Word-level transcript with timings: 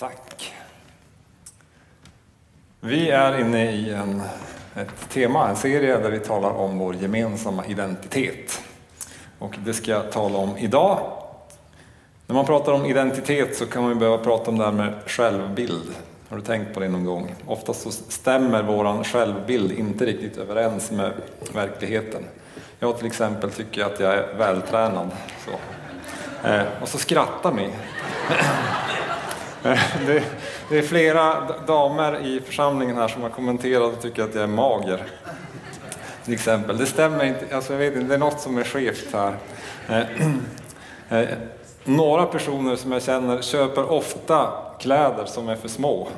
Tack. 0.00 0.54
Vi 2.80 3.10
är 3.10 3.40
inne 3.40 3.72
i 3.72 3.90
en, 3.90 4.22
ett 4.76 5.10
tema, 5.10 5.48
en 5.48 5.56
serie 5.56 5.98
där 5.98 6.10
vi 6.10 6.18
talar 6.18 6.50
om 6.50 6.78
vår 6.78 6.94
gemensamma 6.94 7.66
identitet. 7.66 8.62
Och 9.38 9.56
det 9.64 9.74
ska 9.74 9.90
jag 9.90 10.12
tala 10.12 10.38
om 10.38 10.56
idag. 10.56 11.12
När 12.26 12.34
man 12.34 12.46
pratar 12.46 12.72
om 12.72 12.86
identitet 12.86 13.56
så 13.56 13.66
kan 13.66 13.82
man 13.82 13.98
behöva 13.98 14.18
prata 14.18 14.50
om 14.50 14.58
det 14.58 14.64
här 14.64 14.72
med 14.72 14.94
självbild. 15.06 15.94
Har 16.28 16.36
du 16.36 16.42
tänkt 16.42 16.74
på 16.74 16.80
det 16.80 16.88
någon 16.88 17.04
gång? 17.04 17.34
Oftast 17.46 17.82
så 17.82 17.90
stämmer 17.90 18.62
vår 18.62 19.04
självbild 19.04 19.72
inte 19.72 20.06
riktigt 20.06 20.36
överens 20.36 20.90
med 20.90 21.12
verkligheten. 21.52 22.24
Jag 22.78 22.98
till 22.98 23.06
exempel 23.06 23.50
tycker 23.50 23.84
att 23.84 24.00
jag 24.00 24.14
är 24.14 24.34
vältränad. 24.34 25.10
Så. 25.44 25.50
Eh, 26.48 26.62
och 26.82 26.88
så 26.88 26.98
skrattar 26.98 27.52
ni. 27.52 27.70
Det, 30.06 30.22
det, 30.68 30.78
är 30.78 30.82
flera 30.82 31.40
damer 31.66 32.26
i 32.26 32.40
församlingen 32.40 32.96
här 32.96 33.08
som 33.08 33.22
har 33.22 33.30
kommenterat 33.30 33.92
och 33.92 34.02
tycker 34.02 34.22
att 34.22 34.34
jag 34.34 34.44
är 34.44 34.48
mager. 34.48 35.02
Till 36.24 36.34
exempel. 36.34 36.78
Det 36.78 36.86
stämmer 36.86 37.24
inte, 37.24 37.56
alltså 37.56 37.72
jag 37.72 37.78
vet 37.78 37.94
inte, 37.94 38.08
det 38.08 38.14
är 38.14 38.18
något 38.18 38.40
som 38.40 38.58
är 38.58 38.64
skevt 38.64 39.12
här. 39.12 39.34
Eh, 39.88 41.18
eh, 41.18 41.28
några 41.84 42.26
personer 42.26 42.76
som 42.76 42.92
jag 42.92 43.02
känner 43.02 43.42
köper 43.42 43.90
ofta 43.90 44.52
kläder 44.78 45.24
som 45.24 45.48
är 45.48 45.56
för 45.56 45.68
små. 45.68 46.08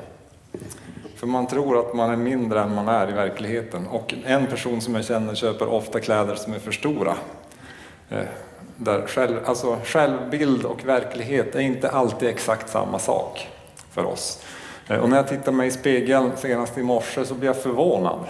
För 1.16 1.26
man 1.26 1.46
tror 1.46 1.78
att 1.78 1.94
man 1.94 2.10
är 2.10 2.16
mindre 2.16 2.60
än 2.60 2.74
man 2.74 2.88
är 2.88 3.10
i 3.10 3.12
verkligheten. 3.12 3.86
Och 3.86 4.14
en 4.24 4.46
person 4.46 4.80
som 4.80 4.94
jag 4.94 5.04
känner 5.04 5.34
köper 5.34 5.68
ofta 5.68 6.00
kläder 6.00 6.34
som 6.34 6.54
är 6.54 6.58
för 6.58 6.72
stora. 6.72 7.16
Eh, 8.10 8.22
där 8.76 9.06
själv, 9.06 9.40
alltså 9.46 9.78
självbild 9.84 10.64
och 10.64 10.84
verklighet 10.84 11.54
är 11.54 11.60
inte 11.60 11.90
alltid 11.90 12.28
exakt 12.28 12.68
samma 12.68 12.98
sak 12.98 13.48
för 13.90 14.04
oss. 14.04 14.42
Eh, 14.88 14.98
och 14.98 15.08
när 15.08 15.16
jag 15.16 15.28
tittar 15.28 15.52
mig 15.52 15.68
i 15.68 15.70
spegeln 15.70 16.32
senast 16.36 16.78
i 16.78 16.82
morse 16.82 17.24
så 17.24 17.34
blir 17.34 17.48
jag 17.48 17.62
förvånad. 17.62 18.26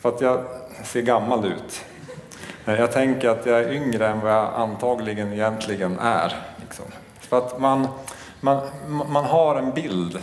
För 0.00 0.08
att 0.08 0.20
jag 0.20 0.44
ser 0.84 1.02
gammal 1.02 1.44
ut. 1.44 1.84
Eh, 2.66 2.74
jag 2.74 2.92
tänker 2.92 3.28
att 3.28 3.46
jag 3.46 3.60
är 3.60 3.72
yngre 3.72 4.08
än 4.08 4.20
vad 4.20 4.32
jag 4.32 4.54
antagligen 4.54 5.32
egentligen 5.32 5.98
är. 5.98 6.36
Liksom. 6.60 6.84
För 7.20 7.38
att 7.38 7.60
man, 7.60 7.88
man, 8.40 8.60
man 8.88 9.24
har 9.24 9.56
en 9.56 9.70
bild 9.70 10.18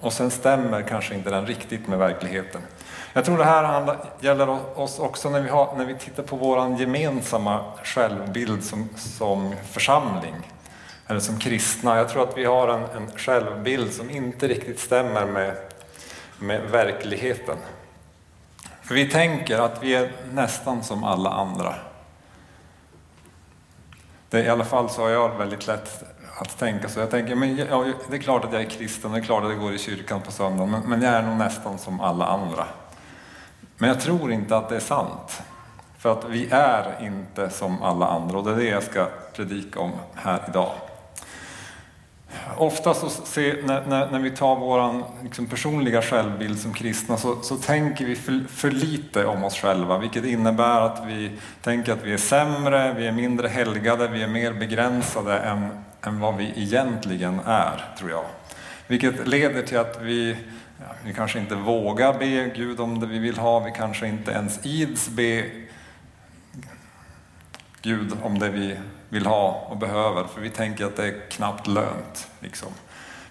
och 0.00 0.12
sen 0.12 0.30
stämmer 0.30 0.82
kanske 0.82 1.14
inte 1.14 1.30
den 1.30 1.46
riktigt 1.46 1.88
med 1.88 1.98
verkligheten. 1.98 2.60
Jag 3.16 3.24
tror 3.24 3.38
det 3.38 3.44
här 3.44 3.64
handlar, 3.64 3.98
gäller 4.20 4.78
oss 4.78 4.98
också 4.98 5.30
när 5.30 5.40
vi, 5.40 5.48
har, 5.48 5.74
när 5.76 5.84
vi 5.84 5.94
tittar 5.94 6.22
på 6.22 6.36
vår 6.36 6.80
gemensamma 6.80 7.64
självbild 7.84 8.64
som, 8.64 8.88
som 8.96 9.54
församling, 9.72 10.34
eller 11.06 11.20
som 11.20 11.38
kristna. 11.38 11.96
Jag 11.96 12.08
tror 12.08 12.22
att 12.22 12.38
vi 12.38 12.44
har 12.44 12.68
en, 12.68 12.82
en 12.82 13.10
självbild 13.16 13.92
som 13.92 14.10
inte 14.10 14.48
riktigt 14.48 14.80
stämmer 14.80 15.26
med, 15.26 15.56
med 16.38 16.60
verkligheten. 16.70 17.56
För 18.82 18.94
vi 18.94 19.08
tänker 19.08 19.58
att 19.58 19.82
vi 19.82 19.94
är 19.94 20.12
nästan 20.32 20.84
som 20.84 21.04
alla 21.04 21.30
andra. 21.30 21.74
Det, 24.30 24.44
I 24.44 24.48
alla 24.48 24.64
fall 24.64 24.90
så 24.90 25.02
har 25.02 25.10
jag 25.10 25.38
väldigt 25.38 25.66
lätt 25.66 26.04
att 26.38 26.58
tänka 26.58 26.88
så. 26.88 27.00
Jag 27.00 27.10
tänker, 27.10 27.34
men 27.34 27.56
ja, 27.56 27.84
det 28.10 28.16
är 28.16 28.20
klart 28.20 28.44
att 28.44 28.52
jag 28.52 28.62
är 28.62 28.70
kristen, 28.70 29.12
det 29.12 29.18
är 29.18 29.22
klart 29.22 29.44
att 29.44 29.50
jag 29.50 29.60
går 29.60 29.72
i 29.72 29.78
kyrkan 29.78 30.20
på 30.20 30.32
söndagen, 30.32 30.70
men, 30.70 30.82
men 30.82 31.02
jag 31.02 31.14
är 31.14 31.22
nog 31.22 31.36
nästan 31.36 31.78
som 31.78 32.00
alla 32.00 32.26
andra. 32.26 32.66
Men 33.78 33.88
jag 33.88 34.00
tror 34.00 34.32
inte 34.32 34.56
att 34.56 34.68
det 34.68 34.76
är 34.76 34.80
sant. 34.80 35.42
För 35.98 36.12
att 36.12 36.24
vi 36.28 36.48
är 36.50 36.96
inte 37.00 37.50
som 37.50 37.82
alla 37.82 38.06
andra 38.06 38.38
och 38.38 38.44
det 38.44 38.50
är 38.50 38.56
det 38.56 38.64
jag 38.64 38.82
ska 38.82 39.08
predika 39.36 39.80
om 39.80 39.92
här 40.14 40.42
idag. 40.48 40.72
Ofta 42.56 42.94
så 42.94 43.08
se, 43.08 43.54
när, 43.64 43.86
när, 43.86 44.10
när, 44.10 44.18
vi 44.18 44.30
tar 44.30 44.56
vår 44.56 45.02
liksom 45.22 45.46
personliga 45.46 46.02
självbild 46.02 46.60
som 46.60 46.74
kristna 46.74 47.16
så, 47.16 47.42
så 47.42 47.56
tänker 47.56 48.06
vi 48.06 48.16
för, 48.16 48.44
för, 48.48 48.70
lite 48.70 49.26
om 49.26 49.44
oss 49.44 49.54
själva, 49.54 49.98
vilket 49.98 50.24
innebär 50.24 50.80
att 50.80 51.02
vi 51.06 51.30
tänker 51.62 51.92
att 51.92 52.02
vi 52.02 52.12
är 52.12 52.18
sämre, 52.18 52.94
vi 52.98 53.06
är 53.06 53.12
mindre 53.12 53.48
helgade, 53.48 54.08
vi 54.08 54.22
är 54.22 54.28
mer 54.28 54.52
begränsade 54.52 55.38
än, 55.38 55.68
än 56.02 56.20
vad 56.20 56.36
vi 56.36 56.52
egentligen 56.56 57.40
är, 57.46 57.84
tror 57.98 58.10
jag. 58.10 58.24
Vilket 58.86 59.28
leder 59.28 59.62
till 59.62 59.78
att 59.78 59.98
vi 60.02 60.36
Ja, 60.80 60.86
vi 61.04 61.14
kanske 61.14 61.38
inte 61.38 61.54
vågar 61.54 62.18
be 62.18 62.48
Gud 62.56 62.80
om 62.80 63.00
det 63.00 63.06
vi 63.06 63.18
vill 63.18 63.38
ha, 63.38 63.60
vi 63.60 63.72
kanske 63.72 64.08
inte 64.08 64.30
ens 64.30 64.66
ids 64.66 65.08
be 65.08 65.50
Gud 67.82 68.12
om 68.22 68.38
det 68.38 68.48
vi 68.48 68.78
vill 69.08 69.26
ha 69.26 69.66
och 69.70 69.76
behöver, 69.76 70.24
för 70.24 70.40
vi 70.40 70.50
tänker 70.50 70.86
att 70.86 70.96
det 70.96 71.06
är 71.06 71.30
knappt 71.30 71.66
lönt. 71.66 72.28
Liksom. 72.40 72.68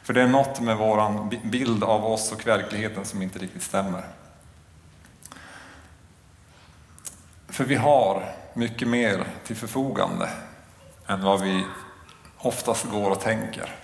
För 0.04 0.14
det 0.14 0.22
är 0.22 0.28
något 0.28 0.60
med 0.60 0.78
vår 0.78 1.30
bild 1.48 1.84
av 1.84 2.06
oss 2.06 2.32
och 2.32 2.48
verkligheten 2.48 3.06
som 3.06 3.22
inte 3.22 3.40
riktigt 3.40 3.64
stämmer. 3.64 4.04
För 7.48 7.64
vi 7.64 7.76
har 7.76 8.24
mycket 8.54 8.88
mer 8.88 9.28
till 9.44 9.56
förfogande 9.56 10.30
än 11.08 11.22
vad 11.22 11.42
vi 11.42 11.66
oftast 12.38 12.90
går 12.90 13.12
och 13.12 13.20
tänker. 13.22 13.76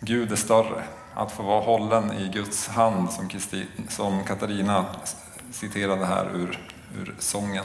Gud 0.00 0.32
är 0.32 0.36
större 0.36 0.82
att 1.14 1.32
få 1.32 1.42
vara 1.42 1.60
hållen 1.60 2.12
i 2.12 2.28
Guds 2.28 2.68
hand 2.68 3.12
som, 3.12 3.28
Kristi, 3.28 3.66
som 3.88 4.24
Katarina 4.24 4.84
citerade 5.52 6.06
här 6.06 6.30
ur, 6.34 6.58
ur 6.98 7.14
sången. 7.18 7.64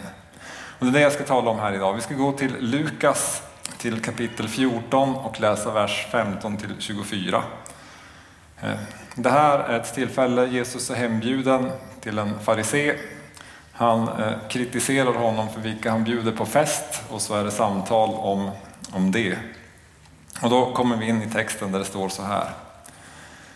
Och 0.79 0.85
det 0.85 0.89
är 0.89 0.93
det 0.93 1.01
jag 1.01 1.11
ska 1.11 1.23
tala 1.23 1.51
om 1.51 1.59
här 1.59 1.73
idag. 1.73 1.93
Vi 1.93 2.01
ska 2.01 2.13
gå 2.13 2.31
till 2.31 2.55
Lukas 2.59 3.41
till 3.77 4.01
kapitel 4.01 4.47
14 4.47 5.15
och 5.15 5.41
läsa 5.41 5.71
vers 5.71 6.07
15 6.11 6.57
till 6.57 6.75
24. 6.79 7.43
Eh, 8.61 8.71
det 9.15 9.29
här 9.29 9.59
är 9.59 9.79
ett 9.79 9.95
tillfälle, 9.95 10.45
Jesus 10.45 10.89
är 10.89 10.95
hembjuden 10.95 11.71
till 12.01 12.17
en 12.19 12.39
farisé. 12.39 12.95
Han 13.71 14.07
eh, 14.07 14.33
kritiserar 14.49 15.13
honom 15.13 15.49
för 15.49 15.61
vilka 15.61 15.91
han 15.91 16.03
bjuder 16.03 16.31
på 16.31 16.45
fest 16.45 17.01
och 17.09 17.21
så 17.21 17.35
är 17.35 17.43
det 17.43 17.51
samtal 17.51 18.09
om, 18.09 18.51
om 18.91 19.11
det. 19.11 19.38
Och 20.41 20.49
då 20.49 20.73
kommer 20.73 20.97
vi 20.97 21.07
in 21.07 21.21
i 21.21 21.29
texten 21.31 21.71
där 21.71 21.79
det 21.79 21.85
står 21.85 22.09
så 22.09 22.23
här. 22.23 22.49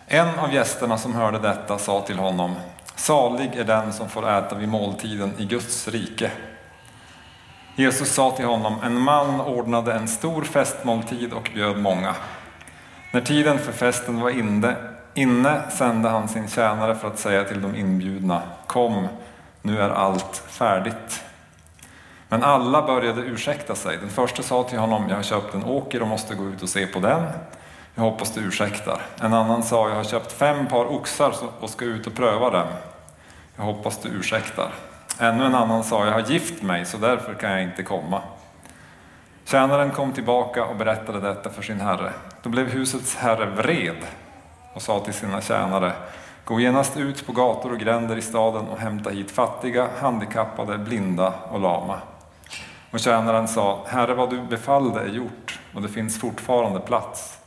En 0.07 0.39
av 0.39 0.53
gästerna 0.53 0.97
som 0.97 1.15
hörde 1.15 1.39
detta 1.39 1.77
sa 1.77 2.01
till 2.01 2.19
honom, 2.19 2.55
salig 2.95 3.55
är 3.55 3.63
den 3.63 3.93
som 3.93 4.09
får 4.09 4.29
äta 4.29 4.55
vid 4.55 4.69
måltiden 4.69 5.33
i 5.37 5.45
Guds 5.45 5.87
rike. 5.87 6.31
Jesus 7.75 8.13
sa 8.13 8.31
till 8.31 8.45
honom, 8.45 8.75
en 8.83 8.99
man 8.99 9.41
ordnade 9.41 9.93
en 9.93 10.07
stor 10.07 10.43
festmåltid 10.43 11.33
och 11.33 11.49
bjöd 11.53 11.77
många. 11.77 12.15
När 13.11 13.21
tiden 13.21 13.59
för 13.59 13.71
festen 13.71 14.19
var 14.19 14.29
inne, 14.29 14.75
inne 15.13 15.61
sände 15.69 16.09
han 16.09 16.27
sin 16.27 16.47
tjänare 16.47 16.95
för 16.95 17.07
att 17.07 17.19
säga 17.19 17.43
till 17.43 17.61
de 17.61 17.75
inbjudna, 17.75 18.41
kom, 18.67 19.07
nu 19.61 19.81
är 19.81 19.89
allt 19.89 20.43
färdigt. 20.47 21.23
Men 22.29 22.43
alla 22.43 22.81
började 22.81 23.21
ursäkta 23.21 23.75
sig. 23.75 23.97
Den 23.97 24.09
första 24.09 24.43
sa 24.43 24.63
till 24.63 24.79
honom, 24.79 25.09
jag 25.09 25.15
har 25.15 25.23
köpt 25.23 25.53
en 25.53 25.63
åker 25.63 26.01
och 26.01 26.07
måste 26.07 26.35
gå 26.35 26.49
ut 26.49 26.61
och 26.61 26.69
se 26.69 26.87
på 26.87 26.99
den. 26.99 27.23
Jag 27.95 28.03
hoppas 28.03 28.33
du 28.33 28.41
ursäktar. 28.41 29.01
En 29.21 29.33
annan 29.33 29.63
sa, 29.63 29.89
jag 29.89 29.95
har 29.95 30.03
köpt 30.03 30.31
fem 30.31 30.67
par 30.67 30.85
oxar 30.85 31.33
och 31.59 31.69
ska 31.69 31.85
ut 31.85 32.07
och 32.07 32.15
pröva 32.15 32.49
dem. 32.49 32.67
Jag 33.55 33.63
hoppas 33.63 34.01
du 34.01 34.09
ursäktar. 34.09 34.73
Ännu 35.19 35.45
en 35.45 35.55
annan 35.55 35.83
sa, 35.83 36.05
jag 36.05 36.13
har 36.13 36.21
gift 36.21 36.61
mig 36.61 36.85
så 36.85 36.97
därför 36.97 37.33
kan 37.33 37.51
jag 37.51 37.63
inte 37.63 37.83
komma. 37.83 38.21
Tjänaren 39.45 39.91
kom 39.91 40.13
tillbaka 40.13 40.65
och 40.65 40.75
berättade 40.75 41.19
detta 41.19 41.49
för 41.49 41.61
sin 41.61 41.81
herre. 41.81 42.13
Då 42.41 42.49
blev 42.49 42.67
husets 42.69 43.15
herre 43.15 43.45
vred 43.45 43.97
och 44.73 44.81
sa 44.81 44.99
till 44.99 45.13
sina 45.13 45.41
tjänare, 45.41 45.93
gå 46.45 46.59
genast 46.59 46.97
ut 46.97 47.25
på 47.25 47.31
gator 47.31 47.71
och 47.71 47.79
gränder 47.79 48.17
i 48.17 48.21
staden 48.21 48.67
och 48.67 48.79
hämta 48.79 49.09
hit 49.09 49.31
fattiga, 49.31 49.87
handikappade, 49.99 50.77
blinda 50.77 51.33
och 51.51 51.59
lama. 51.59 51.99
Och 52.91 52.99
tjänaren 52.99 53.47
sa, 53.47 53.85
Herre 53.87 54.13
vad 54.13 54.29
du 54.29 54.41
befallde 54.41 54.99
är 54.99 55.07
gjort 55.07 55.59
och 55.73 55.81
det 55.81 55.89
finns 55.89 56.19
fortfarande 56.19 56.79
plats. 56.79 57.42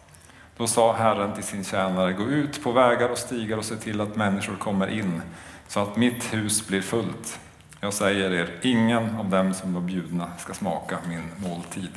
Då 0.56 0.66
sa 0.66 0.92
Herren 0.92 1.34
till 1.34 1.44
sin 1.44 1.64
tjänare, 1.64 2.12
gå 2.12 2.24
ut 2.24 2.62
på 2.62 2.72
vägar 2.72 3.08
och 3.08 3.18
stigar 3.18 3.58
och 3.58 3.64
se 3.64 3.76
till 3.76 4.00
att 4.00 4.16
människor 4.16 4.56
kommer 4.56 4.88
in, 4.88 5.22
så 5.68 5.80
att 5.80 5.96
mitt 5.96 6.34
hus 6.34 6.66
blir 6.66 6.82
fullt. 6.82 7.38
Jag 7.80 7.92
säger 7.92 8.30
er, 8.30 8.58
ingen 8.62 9.16
av 9.16 9.30
dem 9.30 9.54
som 9.54 9.74
var 9.74 9.80
bjudna 9.80 10.30
ska 10.38 10.54
smaka 10.54 10.98
min 11.08 11.30
måltid. 11.36 11.90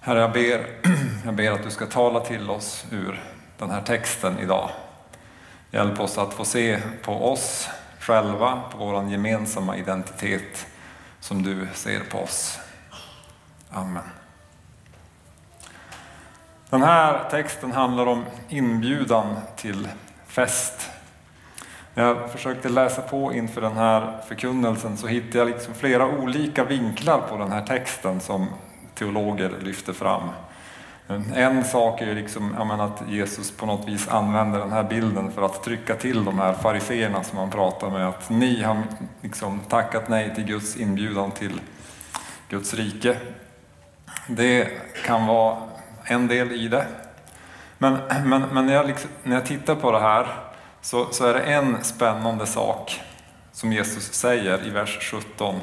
Herre, 0.00 0.20
jag 0.20 0.32
ber, 0.32 0.66
jag 1.24 1.34
ber 1.34 1.50
att 1.50 1.62
du 1.62 1.70
ska 1.70 1.86
tala 1.86 2.20
till 2.20 2.50
oss 2.50 2.84
ur 2.90 3.22
den 3.58 3.70
här 3.70 3.82
texten 3.82 4.38
idag. 4.38 4.70
Hjälp 5.70 6.00
oss 6.00 6.18
att 6.18 6.34
få 6.34 6.44
se 6.44 6.78
på 7.02 7.32
oss 7.32 7.68
själva, 8.00 8.62
på 8.70 8.78
vår 8.78 9.10
gemensamma 9.10 9.76
identitet 9.76 10.66
som 11.20 11.42
du 11.42 11.68
ser 11.74 12.00
på 12.00 12.18
oss. 12.18 12.58
Amen. 13.70 14.02
Den 16.70 16.82
här 16.82 17.30
texten 17.30 17.72
handlar 17.72 18.06
om 18.06 18.24
inbjudan 18.48 19.36
till 19.56 19.88
fest. 20.26 20.90
När 21.94 22.04
jag 22.04 22.30
försökte 22.30 22.68
läsa 22.68 23.02
på 23.02 23.34
inför 23.34 23.60
den 23.60 23.76
här 23.76 24.20
förkunnelsen 24.28 24.96
så 24.96 25.06
hittade 25.06 25.38
jag 25.38 25.48
liksom 25.48 25.74
flera 25.74 26.06
olika 26.06 26.64
vinklar 26.64 27.20
på 27.28 27.36
den 27.36 27.52
här 27.52 27.66
texten 27.66 28.20
som 28.20 28.46
teologer 28.94 29.54
lyfter 29.60 29.92
fram. 29.92 30.28
En 31.34 31.64
sak 31.64 32.00
är 32.00 32.06
ju 32.06 32.14
liksom, 32.14 32.48
menar, 32.48 32.86
att 32.86 33.02
Jesus 33.08 33.50
på 33.50 33.66
något 33.66 33.88
vis 33.88 34.08
använder 34.08 34.58
den 34.58 34.72
här 34.72 34.82
bilden 34.82 35.32
för 35.32 35.42
att 35.42 35.62
trycka 35.62 35.94
till 35.94 36.24
de 36.24 36.38
här 36.38 36.52
fariseerna 36.52 37.24
som 37.24 37.38
han 37.38 37.50
pratar 37.50 37.90
med, 37.90 38.08
att 38.08 38.30
ni 38.30 38.62
har 38.62 38.82
liksom 39.20 39.60
tackat 39.60 40.08
nej 40.08 40.34
till 40.34 40.44
Guds 40.44 40.76
inbjudan 40.76 41.30
till 41.30 41.60
Guds 42.48 42.74
rike. 42.74 43.16
Det 44.26 44.68
kan 45.04 45.26
vara 45.26 45.56
en 46.04 46.28
del 46.28 46.52
i 46.52 46.68
det. 46.68 46.86
Men, 47.78 47.98
men, 48.24 48.42
men 48.42 48.66
när, 48.66 48.74
jag 48.74 48.86
liksom, 48.86 49.10
när 49.22 49.36
jag 49.36 49.46
tittar 49.46 49.74
på 49.74 49.92
det 49.92 50.00
här 50.00 50.26
så, 50.80 51.12
så 51.12 51.26
är 51.26 51.34
det 51.34 51.40
en 51.40 51.84
spännande 51.84 52.46
sak 52.46 53.00
som 53.52 53.72
Jesus 53.72 54.12
säger 54.12 54.66
i 54.66 54.70
vers 54.70 54.98
17. 55.10 55.60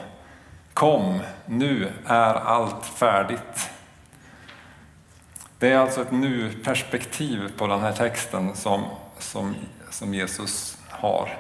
Kom, 0.74 1.20
nu 1.46 1.92
är 2.06 2.34
allt 2.34 2.86
färdigt. 2.86 3.70
Det 5.60 5.70
är 5.70 5.78
alltså 5.78 6.02
ett 6.02 6.12
nu-perspektiv 6.12 7.58
på 7.58 7.68
den 7.68 7.80
här 7.80 7.92
texten 7.92 8.56
som, 8.56 8.84
som, 9.20 9.56
som 9.90 10.14
Jesus 10.14 10.78
har. 10.90 11.38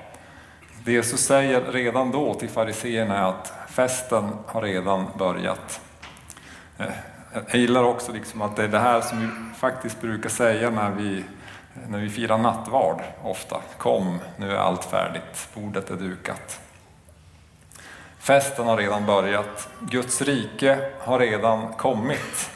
Det 0.83 0.91
Jesus 0.91 1.21
säger 1.21 1.61
redan 1.61 2.11
då 2.11 2.33
till 2.33 2.49
fariseerna 2.49 3.17
är 3.17 3.23
att 3.23 3.53
festen 3.69 4.29
har 4.45 4.61
redan 4.61 5.05
börjat. 5.17 5.81
Eh, 6.77 6.85
jag 7.33 7.55
gillar 7.55 7.83
också 7.83 8.11
liksom 8.11 8.41
att 8.41 8.55
det 8.55 8.63
är 8.63 8.67
det 8.67 8.79
här 8.79 9.01
som 9.01 9.19
vi 9.19 9.27
faktiskt 9.59 10.01
brukar 10.01 10.29
säga 10.29 10.69
när 10.69 10.91
vi, 10.91 11.23
när 11.87 11.99
vi 11.99 12.09
firar 12.09 12.37
nattvard 12.37 13.01
ofta. 13.23 13.61
Kom, 13.77 14.19
nu 14.37 14.51
är 14.51 14.55
allt 14.55 14.83
färdigt, 14.83 15.49
bordet 15.53 15.89
är 15.89 15.95
dukat. 15.95 16.59
Festen 18.19 18.67
har 18.67 18.77
redan 18.77 19.05
börjat, 19.05 19.69
Guds 19.79 20.21
rike 20.21 20.79
har 20.99 21.19
redan 21.19 21.73
kommit. 21.73 22.51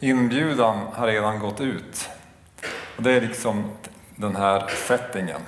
Inbjudan 0.00 0.78
har 0.92 1.06
redan 1.06 1.38
gått 1.38 1.60
ut. 1.60 2.10
Och 2.96 3.02
det 3.02 3.12
är 3.12 3.20
liksom 3.20 3.70
den 4.16 4.36
här 4.36 4.66
settingen. 4.86 5.40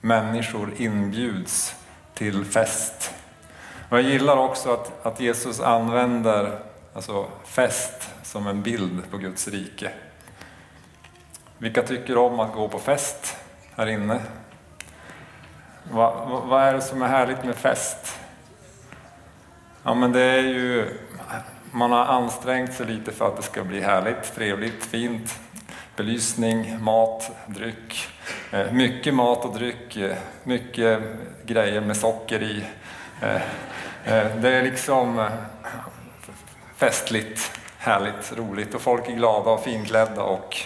Människor 0.00 0.72
inbjuds 0.76 1.74
till 2.14 2.44
fest. 2.44 3.14
Och 3.88 3.98
jag 3.98 4.04
gillar 4.04 4.36
också 4.36 4.72
att, 4.72 5.06
att 5.06 5.20
Jesus 5.20 5.60
använder 5.60 6.65
alltså 6.96 7.26
fest 7.44 8.10
som 8.22 8.46
en 8.46 8.62
bild 8.62 9.10
på 9.10 9.18
Guds 9.18 9.48
rike. 9.48 9.90
Vilka 11.58 11.82
tycker 11.82 12.18
om 12.18 12.40
att 12.40 12.52
gå 12.52 12.68
på 12.68 12.78
fest 12.78 13.36
här 13.74 13.86
inne? 13.86 14.20
Vad, 15.90 16.28
vad 16.28 16.62
är 16.62 16.72
det 16.74 16.80
som 16.80 17.02
är 17.02 17.06
härligt 17.08 17.44
med 17.44 17.56
fest? 17.56 18.18
Ja, 19.82 19.94
men 19.94 20.12
det 20.12 20.22
är 20.22 20.42
ju 20.42 20.98
man 21.70 21.92
har 21.92 22.04
ansträngt 22.04 22.74
sig 22.74 22.86
lite 22.86 23.12
för 23.12 23.28
att 23.28 23.36
det 23.36 23.42
ska 23.42 23.64
bli 23.64 23.80
härligt, 23.80 24.34
trevligt, 24.34 24.84
fint. 24.84 25.40
Belysning, 25.96 26.82
mat, 26.82 27.30
dryck. 27.46 28.08
Eh, 28.50 28.72
mycket 28.72 29.14
mat 29.14 29.44
och 29.44 29.54
dryck, 29.54 29.96
eh, 29.96 30.16
mycket 30.44 31.02
grejer 31.44 31.80
med 31.80 31.96
socker 31.96 32.42
i. 32.42 32.64
Eh, 33.22 33.40
det 34.40 34.48
är 34.48 34.62
liksom 34.62 35.28
festligt, 36.76 37.60
härligt, 37.78 38.32
roligt 38.36 38.74
och 38.74 38.80
folk 38.80 39.08
är 39.08 39.12
glada 39.12 39.50
och 39.50 39.64
finklädda 39.64 40.22
och, 40.22 40.56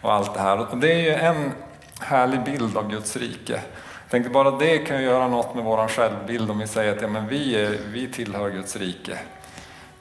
och 0.00 0.12
allt 0.12 0.34
det 0.34 0.40
här. 0.40 0.58
Och 0.58 0.78
det 0.78 0.92
är 0.92 0.98
ju 0.98 1.10
en 1.10 1.52
härlig 2.00 2.44
bild 2.44 2.76
av 2.76 2.90
Guds 2.90 3.16
rike. 3.16 3.52
Jag 3.52 4.10
tänkte 4.10 4.30
bara 4.30 4.50
det 4.50 4.78
kan 4.78 4.98
ju 4.98 5.04
göra 5.04 5.28
något 5.28 5.54
med 5.54 5.64
vår 5.64 5.88
självbild 5.88 6.50
om 6.50 6.58
vi 6.58 6.66
säger 6.66 6.96
att 6.96 7.02
ja, 7.02 7.08
men 7.08 7.28
vi, 7.28 7.64
är, 7.64 7.78
vi 7.86 8.08
tillhör 8.12 8.50
Guds 8.50 8.76
rike. 8.76 9.18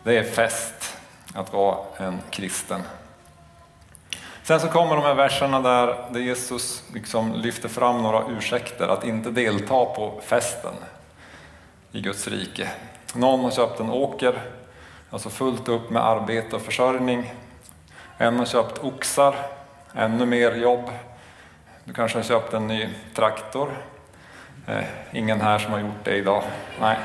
Det 0.03 0.17
är 0.17 0.23
fest 0.23 0.97
att 1.33 1.53
vara 1.53 1.77
en 1.97 2.19
kristen. 2.29 2.81
Sen 4.43 4.59
så 4.59 4.67
kommer 4.67 4.95
de 4.95 5.03
här 5.03 5.15
verserna 5.15 5.59
där 5.59 6.19
Jesus 6.19 6.83
liksom 6.93 7.33
lyfter 7.33 7.69
fram 7.69 8.01
några 8.01 8.23
ursäkter 8.29 8.87
att 8.87 9.05
inte 9.05 9.31
delta 9.31 9.85
på 9.85 10.21
festen 10.25 10.73
i 11.91 12.01
Guds 12.01 12.27
rike. 12.27 12.69
Någon 13.13 13.39
har 13.39 13.51
köpt 13.51 13.79
en 13.79 13.89
åker, 13.89 14.41
alltså 15.09 15.29
fullt 15.29 15.67
upp 15.67 15.89
med 15.89 16.05
arbete 16.05 16.55
och 16.55 16.61
försörjning. 16.61 17.33
En 18.17 18.39
har 18.39 18.45
köpt 18.45 18.83
oxar, 18.83 19.35
ännu 19.93 20.25
mer 20.25 20.55
jobb. 20.55 20.89
Du 21.83 21.93
kanske 21.93 22.17
har 22.17 22.23
köpt 22.23 22.53
en 22.53 22.67
ny 22.67 22.89
traktor. 23.15 23.69
Eh, 24.67 24.83
ingen 25.11 25.41
här 25.41 25.59
som 25.59 25.73
har 25.73 25.79
gjort 25.79 26.03
det 26.03 26.15
idag. 26.15 26.43
Nej. 26.81 26.97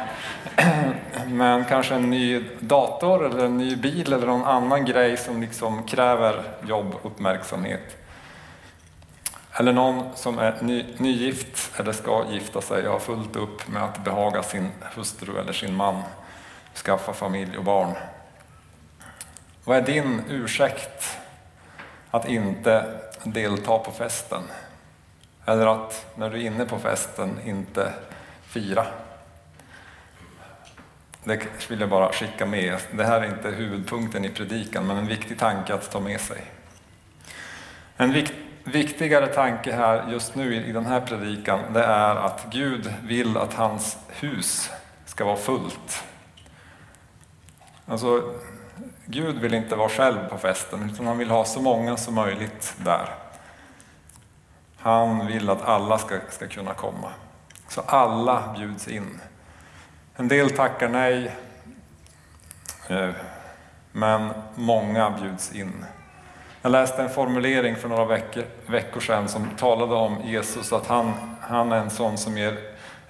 Men 1.26 1.64
kanske 1.64 1.94
en 1.94 2.10
ny 2.10 2.44
dator 2.60 3.26
eller 3.26 3.44
en 3.44 3.58
ny 3.58 3.76
bil 3.76 4.12
eller 4.12 4.26
någon 4.26 4.44
annan 4.44 4.84
grej 4.84 5.16
som 5.16 5.40
liksom 5.40 5.82
kräver 5.82 6.42
jobb 6.66 6.94
och 6.94 7.06
uppmärksamhet. 7.06 7.96
Eller 9.52 9.72
någon 9.72 10.04
som 10.14 10.38
är 10.38 10.54
ny, 10.60 10.84
nygift 10.96 11.80
eller 11.80 11.92
ska 11.92 12.24
gifta 12.30 12.60
sig 12.60 12.86
och 12.86 12.92
har 12.92 13.00
fullt 13.00 13.36
upp 13.36 13.68
med 13.68 13.84
att 13.84 14.04
behaga 14.04 14.42
sin 14.42 14.70
hustru 14.94 15.38
eller 15.38 15.52
sin 15.52 15.74
man, 15.74 16.02
skaffa 16.74 17.12
familj 17.12 17.58
och 17.58 17.64
barn. 17.64 17.94
Vad 19.64 19.76
är 19.76 19.82
din 19.82 20.22
ursäkt 20.28 21.18
att 22.10 22.28
inte 22.28 23.00
delta 23.24 23.78
på 23.78 23.90
festen? 23.90 24.42
Eller 25.46 25.66
att 25.66 26.06
när 26.16 26.30
du 26.30 26.36
är 26.36 26.46
inne 26.46 26.64
på 26.64 26.78
festen 26.78 27.40
inte 27.44 27.92
fira? 28.42 28.86
Det 31.24 31.70
vill 31.70 31.80
jag 31.80 31.88
bara 31.88 32.12
skicka 32.12 32.46
med. 32.46 32.78
Det 32.92 33.04
här 33.04 33.20
är 33.20 33.24
inte 33.24 33.48
huvudpunkten 33.48 34.24
i 34.24 34.28
predikan, 34.28 34.86
men 34.86 34.96
en 34.96 35.06
viktig 35.06 35.38
tanke 35.38 35.74
att 35.74 35.90
ta 35.90 36.00
med 36.00 36.20
sig. 36.20 36.44
En 37.96 38.12
vikt, 38.12 38.32
viktigare 38.64 39.26
tanke 39.26 39.72
här 39.72 40.10
just 40.10 40.34
nu 40.34 40.54
i 40.54 40.72
den 40.72 40.86
här 40.86 41.00
predikan, 41.00 41.72
det 41.72 41.84
är 41.84 42.16
att 42.16 42.46
Gud 42.50 42.94
vill 43.02 43.36
att 43.36 43.54
hans 43.54 43.98
hus 44.08 44.70
ska 45.06 45.24
vara 45.24 45.36
fullt. 45.36 46.04
Alltså, 47.86 48.34
Gud 49.06 49.38
vill 49.38 49.54
inte 49.54 49.76
vara 49.76 49.88
själv 49.88 50.28
på 50.28 50.38
festen, 50.38 50.90
utan 50.92 51.06
han 51.06 51.18
vill 51.18 51.30
ha 51.30 51.44
så 51.44 51.60
många 51.60 51.96
som 51.96 52.14
möjligt 52.14 52.74
där. 52.78 53.08
Han 54.76 55.26
vill 55.26 55.50
att 55.50 55.62
alla 55.62 55.98
ska, 55.98 56.18
ska 56.30 56.48
kunna 56.48 56.74
komma. 56.74 57.12
Så 57.68 57.80
alla 57.80 58.54
bjuds 58.58 58.88
in. 58.88 59.20
En 60.16 60.28
del 60.28 60.50
tackar 60.50 60.88
nej, 60.88 61.36
eh, 62.88 63.10
men 63.92 64.30
många 64.54 65.10
bjuds 65.10 65.52
in. 65.52 65.84
Jag 66.62 66.72
läste 66.72 67.02
en 67.02 67.10
formulering 67.10 67.76
för 67.76 67.88
några 67.88 68.04
veckor, 68.04 68.44
veckor 68.66 69.00
sedan 69.00 69.28
som 69.28 69.50
talade 69.56 69.94
om 69.94 70.16
Jesus, 70.24 70.72
att 70.72 70.86
han, 70.86 71.12
han 71.40 71.72
är 71.72 71.76
en 71.76 71.90
sån 71.90 72.18
som 72.18 72.38
ger 72.38 72.58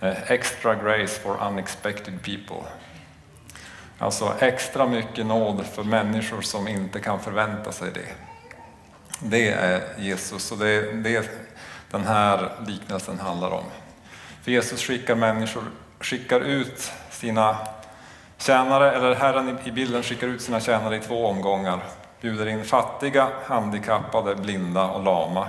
eh, 0.00 0.31
extra 0.33 0.75
grace 0.75 1.21
for 1.21 1.47
unexpected 1.47 2.23
people. 2.23 2.69
Alltså 3.99 4.35
extra 4.41 4.87
mycket 4.87 5.27
nåd 5.27 5.67
för 5.67 5.83
människor 5.83 6.41
som 6.41 6.69
inte 6.69 7.01
kan 7.01 7.21
förvänta 7.21 7.73
sig 7.73 7.91
det. 7.95 8.15
Det 9.19 9.49
är 9.49 9.83
Jesus 9.99 10.53
och 10.53 10.59
det 10.59 10.69
är 10.69 10.93
det 10.93 11.31
den 11.91 12.05
här 12.05 12.53
liknelsen 12.67 13.21
handlar 13.21 13.51
om. 13.51 13.65
För 14.43 14.51
Jesus 14.51 14.83
skickar 14.83 15.15
människor 15.15 15.63
skickar 16.01 16.41
ut 16.41 16.93
sina 17.11 17.57
tjänare, 18.39 18.93
eller 18.93 19.15
Herren 19.15 19.59
i 19.65 19.71
bilden 19.71 20.03
skickar 20.03 20.27
ut 20.27 20.43
sina 20.43 20.61
tjänare 20.61 20.97
i 20.97 21.01
två 21.01 21.27
omgångar. 21.27 21.81
Bjuder 22.21 22.47
in 22.47 22.65
fattiga, 22.65 23.29
handikappade, 23.45 24.35
blinda 24.35 24.91
och 24.91 25.05
lama. 25.05 25.47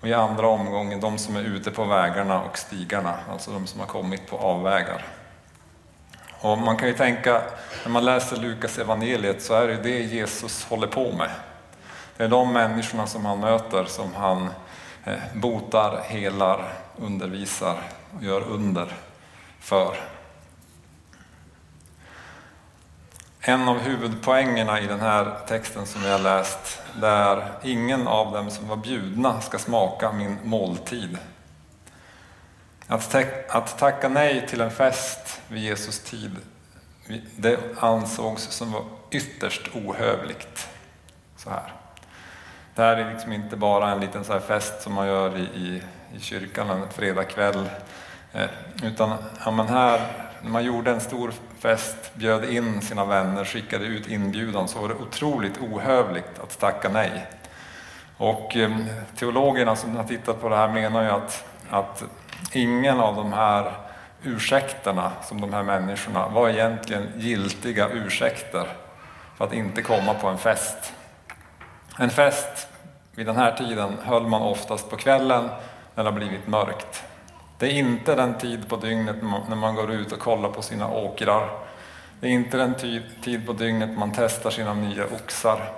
Och 0.00 0.08
i 0.08 0.14
andra 0.14 0.48
omgången 0.48 1.00
de 1.00 1.18
som 1.18 1.36
är 1.36 1.42
ute 1.42 1.70
på 1.70 1.84
vägarna 1.84 2.42
och 2.42 2.58
stigarna, 2.58 3.14
alltså 3.32 3.50
de 3.50 3.66
som 3.66 3.80
har 3.80 3.86
kommit 3.86 4.30
på 4.30 4.36
avvägar. 4.36 5.02
Och 6.44 6.58
man 6.58 6.76
kan 6.76 6.88
ju 6.88 6.94
tänka, 6.94 7.42
när 7.84 7.92
man 7.92 8.04
läser 8.04 8.36
Lukas 8.36 8.78
evangeliet 8.78 9.42
så 9.42 9.54
är 9.54 9.68
det 9.68 9.76
det 9.76 10.02
Jesus 10.02 10.64
håller 10.64 10.86
på 10.86 11.12
med. 11.12 11.30
Det 12.16 12.24
är 12.24 12.28
de 12.28 12.52
människorna 12.52 13.06
som 13.06 13.24
han 13.24 13.40
möter 13.40 13.84
som 13.84 14.14
han 14.14 14.48
eh, 15.04 15.18
botar, 15.34 16.02
helar, 16.02 16.72
undervisar 16.96 17.76
och 18.16 18.24
gör 18.24 18.40
under 18.40 18.92
för. 19.60 19.96
En 23.40 23.68
av 23.68 23.78
huvudpoängerna 23.78 24.80
i 24.80 24.86
den 24.86 25.00
här 25.00 25.36
texten 25.48 25.86
som 25.86 26.02
vi 26.02 26.10
har 26.10 26.18
läst, 26.18 26.82
det 27.00 27.06
är 27.06 27.52
ingen 27.62 28.08
av 28.08 28.32
dem 28.32 28.50
som 28.50 28.68
var 28.68 28.76
bjudna 28.76 29.40
ska 29.40 29.58
smaka 29.58 30.12
min 30.12 30.38
måltid. 30.44 31.18
Att, 32.86 33.14
att 33.48 33.78
tacka 33.78 34.08
nej 34.08 34.46
till 34.48 34.60
en 34.60 34.70
fest 34.70 35.40
vid 35.48 35.62
Jesus 35.62 36.00
tid, 36.00 36.36
det 37.36 37.58
ansågs 37.80 38.42
som 38.42 38.72
var 38.72 38.84
ytterst 39.10 39.68
ohövligt. 39.74 40.68
Så 41.36 41.50
här. 41.50 41.72
Det 42.74 42.82
här 42.82 42.96
är 42.96 43.12
liksom 43.12 43.32
inte 43.32 43.56
bara 43.56 43.90
en 43.92 44.00
liten 44.00 44.24
så 44.24 44.40
fest 44.40 44.82
som 44.82 44.92
man 44.92 45.06
gör 45.06 45.38
i, 45.38 45.42
i, 45.42 45.82
i 46.16 46.20
kyrkan 46.20 46.70
en 46.70 46.88
fredagkväll 46.90 47.68
Eh, 48.34 48.48
utan 48.82 49.12
ja, 49.44 49.50
men 49.50 49.68
här, 49.68 50.00
när 50.42 50.50
man 50.50 50.64
gjorde 50.64 50.90
en 50.90 51.00
stor 51.00 51.32
fest, 51.58 52.14
bjöd 52.14 52.44
in 52.44 52.80
sina 52.82 53.04
vänner, 53.04 53.44
skickade 53.44 53.84
ut 53.84 54.08
inbjudan 54.08 54.68
så 54.68 54.78
var 54.78 54.88
det 54.88 54.94
otroligt 54.94 55.60
ohövligt 55.60 56.38
att 56.42 56.58
tacka 56.58 56.88
nej. 56.88 57.26
Och 58.16 58.56
eh, 58.56 58.70
teologerna 59.16 59.76
som 59.76 59.96
har 59.96 60.04
tittat 60.04 60.40
på 60.40 60.48
det 60.48 60.56
här 60.56 60.68
menar 60.68 61.02
ju 61.02 61.08
att, 61.10 61.44
att 61.70 62.04
ingen 62.52 63.00
av 63.00 63.16
de 63.16 63.32
här 63.32 63.72
ursäkterna 64.22 65.12
som 65.22 65.40
de 65.40 65.52
här 65.52 65.62
människorna 65.62 66.28
var 66.28 66.48
egentligen 66.48 67.12
giltiga 67.16 67.88
ursäkter 67.88 68.66
för 69.36 69.44
att 69.44 69.52
inte 69.52 69.82
komma 69.82 70.14
på 70.14 70.28
en 70.28 70.38
fest. 70.38 70.92
En 71.98 72.10
fest 72.10 72.68
vid 73.14 73.26
den 73.26 73.36
här 73.36 73.52
tiden 73.52 73.98
höll 74.02 74.26
man 74.26 74.42
oftast 74.42 74.90
på 74.90 74.96
kvällen 74.96 75.48
när 75.94 76.04
det 76.04 76.10
har 76.10 76.18
blivit 76.18 76.46
mörkt. 76.46 77.04
Det 77.58 77.66
är 77.66 77.70
inte 77.70 78.14
den 78.14 78.34
tid 78.34 78.68
på 78.68 78.76
dygnet 78.76 79.16
när 79.48 79.56
man 79.56 79.74
går 79.74 79.92
ut 79.92 80.12
och 80.12 80.18
kollar 80.18 80.50
på 80.50 80.62
sina 80.62 80.88
åkrar. 80.88 81.48
Det 82.20 82.26
är 82.26 82.30
inte 82.30 82.56
den 82.56 82.74
tid 83.22 83.46
på 83.46 83.52
dygnet 83.52 83.98
man 83.98 84.12
testar 84.16 84.50
sina 84.50 84.74
nya 84.74 85.04
oxar. 85.04 85.70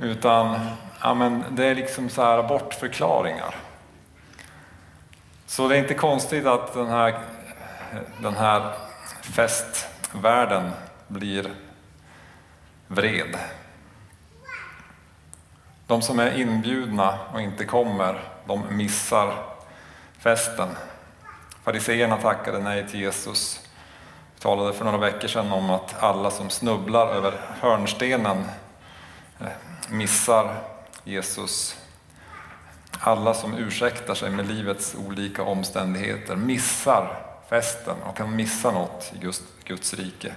Utan 0.00 0.60
ja, 1.02 1.14
men 1.14 1.44
det 1.50 1.66
är 1.66 1.74
liksom 1.74 2.08
så 2.08 2.22
här 2.22 2.42
bortförklaringar. 2.42 3.54
Så 5.46 5.68
det 5.68 5.76
är 5.76 5.78
inte 5.78 5.94
konstigt 5.94 6.46
att 6.46 6.74
den 6.74 6.86
här, 6.86 7.18
den 8.22 8.34
här 8.34 8.72
festvärlden 9.22 10.70
blir 11.08 11.50
vred. 12.88 13.38
De 15.86 16.02
som 16.02 16.18
är 16.18 16.38
inbjudna 16.40 17.18
och 17.32 17.40
inte 17.40 17.64
kommer, 17.64 18.20
de 18.46 18.76
missar 18.76 19.34
festen. 20.18 20.68
Fariseerna 21.64 22.16
tackade 22.16 22.58
nej 22.58 22.88
till 22.88 23.00
Jesus. 23.00 23.60
Vi 24.34 24.40
talade 24.40 24.72
för 24.72 24.84
några 24.84 24.98
veckor 24.98 25.28
sedan 25.28 25.52
om 25.52 25.70
att 25.70 26.02
alla 26.02 26.30
som 26.30 26.50
snubblar 26.50 27.06
över 27.06 27.32
hörnstenen 27.60 28.44
eh, 29.40 29.46
missar 29.88 30.54
Jesus. 31.04 31.76
Alla 33.00 33.34
som 33.34 33.54
ursäktar 33.58 34.14
sig 34.14 34.30
med 34.30 34.48
livets 34.48 34.96
olika 35.06 35.42
omständigheter 35.42 36.36
missar 36.36 37.22
festen 37.48 37.96
och 38.02 38.16
kan 38.16 38.36
missa 38.36 38.70
något 38.70 39.12
i 39.14 39.30
Guds 39.64 39.94
rike. 39.94 40.34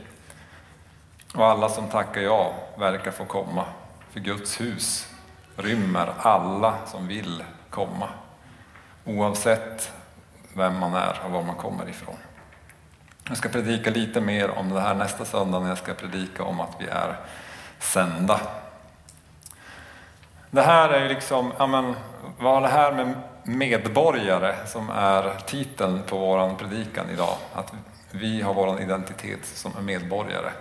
Och 1.35 1.45
alla 1.45 1.69
som 1.69 1.87
tackar 1.87 2.21
ja 2.21 2.53
verkar 2.77 3.11
få 3.11 3.25
komma, 3.25 3.65
för 4.11 4.19
Guds 4.19 4.61
hus 4.61 5.07
rymmer 5.55 6.13
alla 6.17 6.75
som 6.87 7.07
vill 7.07 7.43
komma. 7.69 8.09
Oavsett 9.05 9.91
vem 10.53 10.79
man 10.79 10.93
är 10.93 11.19
och 11.25 11.31
var 11.31 11.43
man 11.43 11.55
kommer 11.55 11.89
ifrån. 11.89 12.15
Jag 13.27 13.37
ska 13.37 13.49
predika 13.49 13.89
lite 13.89 14.21
mer 14.21 14.49
om 14.49 14.69
det 14.69 14.81
här 14.81 14.95
nästa 14.95 15.25
söndag 15.25 15.59
när 15.59 15.69
jag 15.69 15.77
ska 15.77 15.93
predika 15.93 16.43
om 16.43 16.59
att 16.59 16.75
vi 16.79 16.85
är 16.85 17.15
sända. 17.79 18.39
Det 20.51 20.61
här 20.61 20.89
är 20.89 21.03
ju 21.03 21.07
liksom, 21.07 21.53
ja 21.57 21.67
men, 21.67 21.95
vad 22.39 22.53
har 22.53 22.61
det 22.61 22.67
här 22.67 22.91
med 22.91 23.13
medborgare 23.43 24.55
som 24.67 24.89
är 24.89 25.33
titeln 25.45 26.01
på 26.07 26.17
vår 26.17 26.55
predikan 26.55 27.09
idag? 27.13 27.35
Att 27.53 27.73
vi 28.11 28.41
har 28.41 28.53
vår 28.53 28.81
identitet 28.81 29.45
som 29.45 29.71
medborgare. 29.85 30.51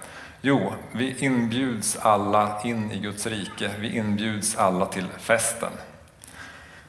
Jo, 0.40 0.72
vi 0.92 1.16
inbjuds 1.18 1.96
alla 1.96 2.60
in 2.64 2.92
i 2.92 2.98
Guds 2.98 3.26
rike. 3.26 3.70
Vi 3.78 3.96
inbjuds 3.96 4.56
alla 4.56 4.86
till 4.86 5.06
festen. 5.18 5.72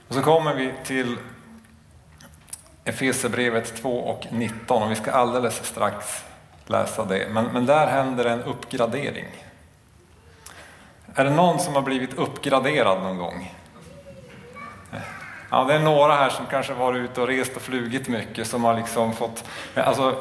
Och 0.08 0.16
så 0.16 0.22
kommer 0.22 0.54
vi 0.54 0.74
till 0.84 1.18
Efesierbrevet 2.86 3.82
2 3.82 4.00
och 4.00 4.28
19 4.32 4.84
och 4.84 4.92
vi 4.92 4.96
ska 4.96 5.12
alldeles 5.12 5.66
strax 5.66 6.24
läsa 6.66 7.06
det. 7.06 7.28
Men, 7.32 7.46
men 7.46 7.66
där 7.66 7.88
händer 7.88 8.26
en 8.26 8.44
uppgradering. 8.44 9.28
Är 11.20 11.24
det 11.24 11.30
någon 11.30 11.60
som 11.60 11.76
har 11.76 11.82
blivit 11.82 12.14
uppgraderad 12.14 13.04
någon 13.04 13.18
gång? 13.18 13.56
Ja, 15.52 15.64
det 15.64 15.74
är 15.74 15.80
några 15.80 16.16
här 16.16 16.30
som 16.30 16.46
kanske 16.46 16.74
varit 16.74 16.98
ute 16.98 17.22
och 17.22 17.28
rest 17.28 17.56
och 17.56 17.62
flugit 17.62 18.08
mycket 18.08 18.48
som 18.48 18.64
har 18.64 18.74
liksom 18.74 19.14
fått, 19.14 19.44
alltså 19.76 20.16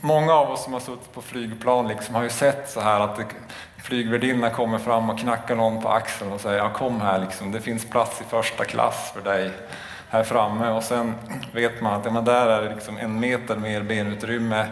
många 0.00 0.34
av 0.34 0.50
oss 0.50 0.64
som 0.64 0.72
har 0.72 0.80
suttit 0.80 1.12
på 1.12 1.22
flygplan 1.22 1.88
liksom 1.88 2.14
har 2.14 2.22
ju 2.22 2.28
sett 2.28 2.70
så 2.70 2.80
här 2.80 3.00
att 3.00 3.20
flygvärdinnan 3.82 4.50
kommer 4.50 4.78
fram 4.78 5.10
och 5.10 5.18
knackar 5.18 5.56
någon 5.56 5.82
på 5.82 5.88
axeln 5.88 6.32
och 6.32 6.40
säger 6.40 6.58
ja, 6.58 6.70
kom 6.70 7.00
här, 7.00 7.18
liksom. 7.18 7.52
det 7.52 7.60
finns 7.60 7.90
plats 7.90 8.20
i 8.20 8.24
första 8.24 8.64
klass 8.64 9.12
för 9.14 9.20
dig 9.20 9.50
här 10.08 10.24
framme. 10.24 10.68
Och 10.70 10.82
sen 10.82 11.14
vet 11.52 11.80
man 11.80 11.94
att 11.94 12.04
ja, 12.04 12.10
men 12.10 12.24
där 12.24 12.46
är 12.46 12.62
det 12.62 12.74
liksom 12.74 12.98
en 12.98 13.20
meter 13.20 13.56
mer 13.56 13.82
benutrymme, 13.82 14.66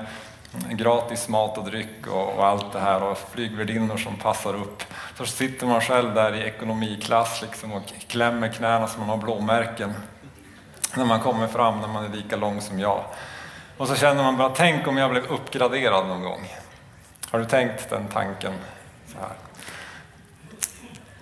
gratis 0.71 1.29
mat 1.29 1.59
och 1.59 1.65
dryck 1.65 2.07
och, 2.07 2.33
och 2.33 2.47
allt 2.47 2.73
det 2.73 2.81
här 2.81 3.03
och 3.03 3.19
flygvärdinnor 3.19 3.97
som 3.97 4.17
passar 4.17 4.55
upp. 4.55 4.83
Så 5.17 5.27
sitter 5.27 5.67
man 5.67 5.81
själv 5.81 6.15
där 6.15 6.35
i 6.35 6.43
ekonomiklass 6.43 7.43
liksom 7.43 7.73
och 7.73 7.83
klämmer 8.09 8.49
knäna 8.49 8.87
som 8.87 9.01
man 9.01 9.09
har 9.09 9.17
blåmärken 9.17 9.95
när 10.97 11.05
man 11.05 11.21
kommer 11.21 11.47
fram 11.47 11.81
när 11.81 11.89
man 11.89 12.05
är 12.05 12.17
lika 12.17 12.37
lång 12.37 12.61
som 12.61 12.81
jag. 12.81 13.05
Och 13.77 13.89
så 13.89 13.97
känner 13.97 14.23
man 14.23 14.37
bara, 14.37 14.51
tänk 14.51 14.87
om 14.87 14.97
jag 14.97 15.11
blev 15.11 15.25
uppgraderad 15.25 16.07
någon 16.07 16.23
gång. 16.23 16.53
Har 17.31 17.39
du 17.39 17.45
tänkt 17.45 17.91
den 17.91 18.09
tanken? 18.09 18.53
Så 19.07 19.19
här. 19.19 19.33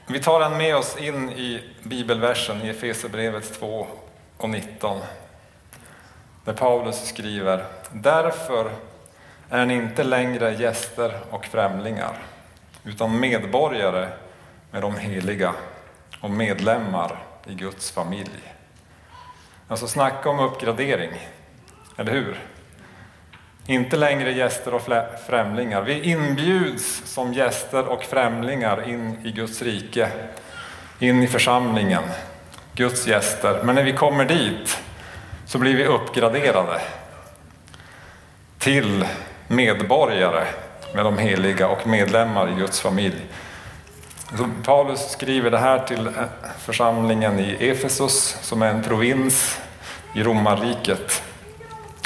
Vi 0.07 0.21
tar 0.21 0.41
den 0.41 0.57
med 0.57 0.77
oss 0.77 0.97
in 0.97 1.31
i 1.31 1.63
bibelversen 1.83 2.63
i 2.63 2.69
Efesierbrevet 2.69 3.61
2 3.61 3.87
och 4.37 4.51
19. 4.51 5.01
Där 6.45 6.53
Paulus 6.53 7.09
skriver, 7.09 7.65
därför 7.93 8.71
är 9.51 9.67
ni 9.67 9.75
inte 9.75 10.05
längre 10.05 10.55
gäster 10.55 11.13
och 11.31 11.47
främlingar, 11.47 12.19
utan 12.85 13.21
medborgare 13.21 14.09
med 14.71 14.83
de 14.83 14.97
heliga 14.97 15.55
och 16.21 16.31
medlemmar 16.31 17.19
i 17.47 17.55
Guds 17.55 17.91
familj. 17.91 18.55
Alltså 19.69 19.89
snacka 19.89 20.31
om 20.31 20.39
uppgradering. 20.39 21.11
Eller 21.97 22.13
hur? 22.13 22.41
Inte 23.67 23.97
längre 23.97 24.33
gäster 24.33 24.75
och 24.75 24.83
främlingar. 25.27 25.83
Vi 25.83 26.03
inbjuds 26.03 27.03
som 27.05 27.33
gäster 27.33 27.87
och 27.87 28.05
främlingar 28.05 28.89
in 28.89 29.27
i 29.27 29.33
Guds 29.33 29.63
rike, 29.63 30.09
in 30.99 31.23
i 31.23 31.27
församlingen, 31.27 32.03
Guds 32.75 33.07
gäster. 33.07 33.63
Men 33.63 33.75
när 33.75 33.83
vi 33.83 33.93
kommer 33.93 34.25
dit 34.25 34.81
så 35.47 35.59
blir 35.59 35.77
vi 35.77 35.85
uppgraderade 35.85 36.81
till 38.59 39.05
medborgare 39.49 40.45
med 40.95 41.05
de 41.05 41.19
heliga 41.19 41.69
och 41.69 41.87
medlemmar 41.87 42.49
i 42.49 42.55
Guds 42.55 42.81
familj. 42.81 43.27
Så 44.39 44.49
Paulus 44.65 45.11
skriver 45.11 45.51
det 45.51 45.59
här 45.59 45.79
till 45.79 46.07
eh, 46.07 46.13
församlingen 46.59 47.41
i 47.41 47.57
Efesos 47.61 48.37
som 48.43 48.63
är 48.63 48.71
en 48.71 48.83
provins 48.83 49.59
i 50.15 50.23
romarriket. 50.23 51.23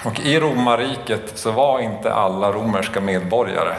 Och 0.05 0.21
i 0.21 0.41
romarriket 0.41 1.33
så 1.35 1.51
var 1.51 1.81
inte 1.81 2.13
alla 2.13 2.53
romerska 2.53 3.01
medborgare, 3.01 3.75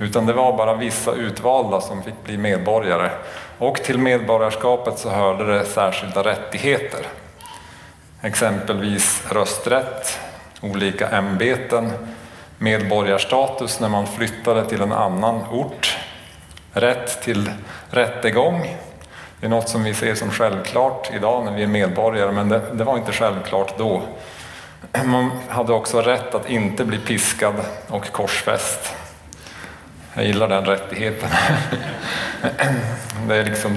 utan 0.00 0.26
det 0.26 0.32
var 0.32 0.56
bara 0.56 0.74
vissa 0.74 1.12
utvalda 1.12 1.80
som 1.80 2.02
fick 2.02 2.24
bli 2.24 2.38
medborgare. 2.38 3.10
Och 3.58 3.76
till 3.76 3.98
medborgarskapet 3.98 4.98
så 4.98 5.10
hörde 5.10 5.58
det 5.58 5.64
särskilda 5.64 6.22
rättigheter. 6.22 7.06
Exempelvis 8.22 9.22
rösträtt, 9.30 10.18
olika 10.60 11.08
ämbeten, 11.08 11.92
medborgarstatus 12.60 13.80
när 13.80 13.88
man 13.88 14.06
flyttade 14.06 14.64
till 14.64 14.80
en 14.80 14.92
annan 14.92 15.42
ort, 15.50 15.96
rätt 16.72 17.22
till 17.22 17.50
rättegång. 17.90 18.76
Det 19.40 19.46
är 19.46 19.50
något 19.50 19.68
som 19.68 19.84
vi 19.84 19.94
ser 19.94 20.14
som 20.14 20.30
självklart 20.30 21.10
idag 21.14 21.44
när 21.44 21.52
vi 21.52 21.62
är 21.62 21.66
medborgare, 21.66 22.32
men 22.32 22.48
det, 22.48 22.62
det 22.72 22.84
var 22.84 22.96
inte 22.96 23.12
självklart 23.12 23.78
då. 23.78 24.02
Man 25.04 25.30
hade 25.48 25.72
också 25.72 26.00
rätt 26.00 26.34
att 26.34 26.50
inte 26.50 26.84
bli 26.84 26.98
piskad 26.98 27.54
och 27.88 28.12
korsfäst. 28.12 28.94
Jag 30.14 30.24
gillar 30.24 30.48
den 30.48 30.64
rättigheten. 30.64 31.28
Det 33.28 33.36
är 33.36 33.44
liksom 33.44 33.76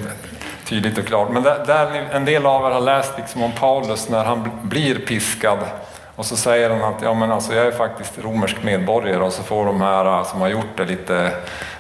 tydligt 0.65 0.97
och 0.97 1.05
klart. 1.05 1.29
Men 1.31 1.43
där, 1.43 2.07
en 2.11 2.25
del 2.25 2.45
av 2.45 2.65
er 2.65 2.73
har 2.73 2.81
läst 2.81 3.13
liksom 3.17 3.43
om 3.43 3.51
Paulus 3.51 4.09
när 4.09 4.23
han 4.23 4.49
blir 4.63 4.95
piskad 4.95 5.59
och 6.15 6.25
så 6.25 6.37
säger 6.37 6.69
han 6.69 6.93
att 6.93 7.01
ja, 7.01 7.13
men 7.13 7.31
alltså, 7.31 7.53
jag 7.53 7.65
är 7.65 7.71
faktiskt 7.71 8.19
romersk 8.19 8.63
medborgare 8.63 9.23
och 9.23 9.33
så 9.33 9.43
får 9.43 9.65
de 9.65 9.81
här 9.81 10.05
äh, 10.05 10.25
som 10.25 10.41
har 10.41 10.47
gjort 10.47 10.77
det 10.77 10.85
lite 10.85 11.31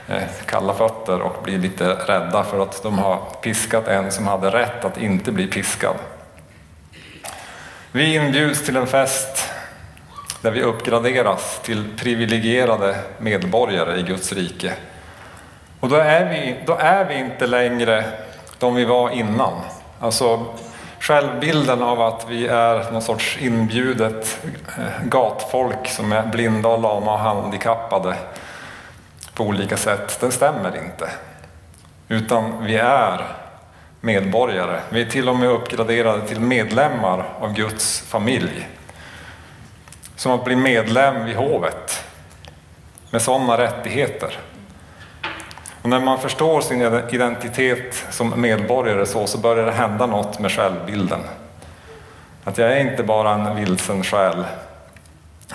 äh, 0.07 0.21
kalla 0.45 0.73
fötter 0.73 1.21
och 1.21 1.43
blir 1.43 1.57
lite 1.57 1.87
rädda 1.93 2.43
för 2.43 2.59
att 2.59 2.83
de 2.83 2.99
har 2.99 3.19
piskat 3.41 3.87
en 3.87 4.11
som 4.11 4.27
hade 4.27 4.49
rätt 4.49 4.85
att 4.85 4.97
inte 4.97 5.31
bli 5.31 5.47
piskad. 5.47 5.95
Vi 7.91 8.15
inbjuds 8.15 8.65
till 8.65 8.77
en 8.77 8.87
fest 8.87 9.49
där 10.41 10.51
vi 10.51 10.61
uppgraderas 10.61 11.59
till 11.63 11.97
privilegierade 11.97 12.95
medborgare 13.17 13.99
i 13.99 14.03
Guds 14.03 14.33
rike. 14.33 14.73
Och 15.79 15.89
då 15.89 15.95
är 15.95 16.29
vi, 16.29 16.55
då 16.65 16.75
är 16.79 17.05
vi 17.05 17.15
inte 17.15 17.47
längre 17.47 18.03
de 18.59 18.75
vi 18.75 18.85
var 18.85 19.09
innan. 19.09 19.53
Alltså, 19.99 20.45
självbilden 21.03 21.81
av 21.81 22.01
att 22.01 22.25
vi 22.29 22.47
är 22.47 22.91
någon 22.91 23.01
sorts 23.01 23.37
inbjudet 23.41 24.45
eh, 24.77 25.05
gatfolk 25.05 25.87
som 25.87 26.11
är 26.11 26.27
blinda 26.27 26.69
och 26.69 26.81
lama 26.81 27.13
och 27.13 27.19
handikappade 27.19 28.15
på 29.33 29.43
olika 29.43 29.77
sätt, 29.77 30.17
den 30.19 30.31
stämmer 30.31 30.77
inte. 30.77 31.09
Utan 32.07 32.65
vi 32.65 32.75
är 32.75 33.21
medborgare. 34.01 34.79
Vi 34.89 35.01
är 35.01 35.05
till 35.05 35.29
och 35.29 35.35
med 35.35 35.49
uppgraderade 35.49 36.27
till 36.27 36.39
medlemmar 36.39 37.25
av 37.39 37.53
Guds 37.53 38.01
familj. 38.01 38.67
Som 40.15 40.31
att 40.31 40.45
bli 40.45 40.55
medlem 40.55 41.25
vid 41.25 41.35
hovet 41.35 42.03
med 43.09 43.21
sådana 43.21 43.57
rättigheter. 43.57 44.37
Och 45.83 45.89
när 45.89 45.99
man 45.99 46.19
förstår 46.19 46.61
sin 46.61 46.81
identitet 47.09 48.05
som 48.09 48.41
medborgare 48.41 49.05
så, 49.05 49.27
så 49.27 49.37
börjar 49.37 49.65
det 49.65 49.71
hända 49.71 50.05
något 50.05 50.39
med 50.39 50.51
självbilden. 50.51 51.19
Att 52.43 52.57
jag 52.57 52.73
är 52.73 52.91
inte 52.91 53.03
bara 53.03 53.31
en 53.31 53.55
vilsen 53.55 54.03
själ, 54.03 54.43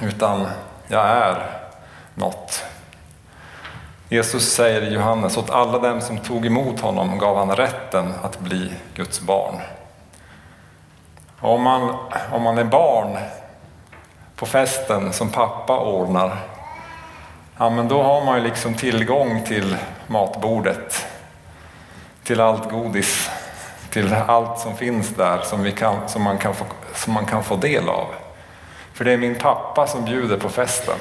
utan 0.00 0.47
jag 0.88 1.06
är 1.06 1.47
något. 2.14 2.64
Jesus 4.08 4.52
säger 4.52 4.82
i 4.82 4.94
Johannes, 4.94 5.37
åt 5.37 5.50
alla 5.50 5.78
dem 5.78 6.00
som 6.00 6.18
tog 6.18 6.47
emot 6.47 6.80
honom 6.80 7.18
gav 7.18 7.37
han 7.37 7.56
rätten 7.56 8.14
att 8.23 8.40
bli 8.40 8.73
Guds 8.94 9.20
barn. 9.20 9.54
Om 11.40 11.62
man, 11.62 11.94
om 12.32 12.42
man 12.42 12.58
är 12.58 12.64
barn 12.64 13.18
på 14.37 14.47
festen 14.47 15.12
som 15.12 15.30
pappa 15.30 15.80
ordnar, 15.80 16.37
ja 17.58 17.70
men 17.70 17.88
då 17.88 18.02
har 18.02 18.25
man 18.25 18.38
ju 18.38 18.44
liksom 18.44 18.75
tillgång 18.75 19.42
till 19.44 19.76
matbordet, 20.08 21.06
till 22.24 22.40
allt 22.40 22.70
godis, 22.70 23.30
till 23.90 24.14
allt 24.14 24.58
som 24.58 24.76
finns 24.76 25.08
där 25.08 25.40
som, 25.40 25.62
vi 25.62 25.72
kan, 25.72 26.08
som, 26.08 26.22
man 26.22 26.38
kan 26.38 26.54
få, 26.54 26.64
som 26.94 27.12
man 27.12 27.26
kan 27.26 27.44
få 27.44 27.56
del 27.56 27.88
av. 27.88 28.06
För 28.94 29.04
det 29.04 29.12
är 29.12 29.16
min 29.16 29.34
pappa 29.34 29.86
som 29.86 30.04
bjuder 30.04 30.36
på 30.36 30.48
festen. 30.48 30.98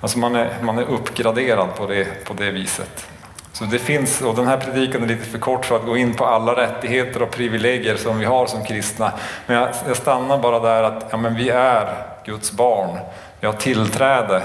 Alltså 0.00 0.18
man 0.18 0.34
är, 0.34 0.50
man 0.62 0.78
är 0.78 0.82
uppgraderad 0.82 1.74
på 1.74 1.86
det, 1.86 2.24
på 2.24 2.34
det 2.34 2.50
viset. 2.50 3.06
Så 3.52 3.64
det 3.64 3.78
finns, 3.78 4.20
och 4.20 4.34
den 4.34 4.46
här 4.46 4.56
predikan 4.56 5.02
är 5.02 5.06
lite 5.06 5.24
för 5.24 5.38
kort 5.38 5.64
för 5.64 5.76
att 5.76 5.86
gå 5.86 5.96
in 5.96 6.14
på 6.14 6.26
alla 6.26 6.56
rättigheter 6.56 7.22
och 7.22 7.30
privilegier 7.30 7.96
som 7.96 8.18
vi 8.18 8.24
har 8.24 8.46
som 8.46 8.64
kristna. 8.64 9.12
Men 9.46 9.56
jag, 9.56 9.68
jag 9.86 9.96
stannar 9.96 10.38
bara 10.38 10.60
där 10.60 10.82
att 10.82 11.06
ja, 11.10 11.16
men 11.16 11.34
vi 11.34 11.48
är 11.48 12.06
Guds 12.24 12.52
barn. 12.52 12.98
Vi 13.40 13.46
har 13.46 13.54
tillträde 13.54 14.42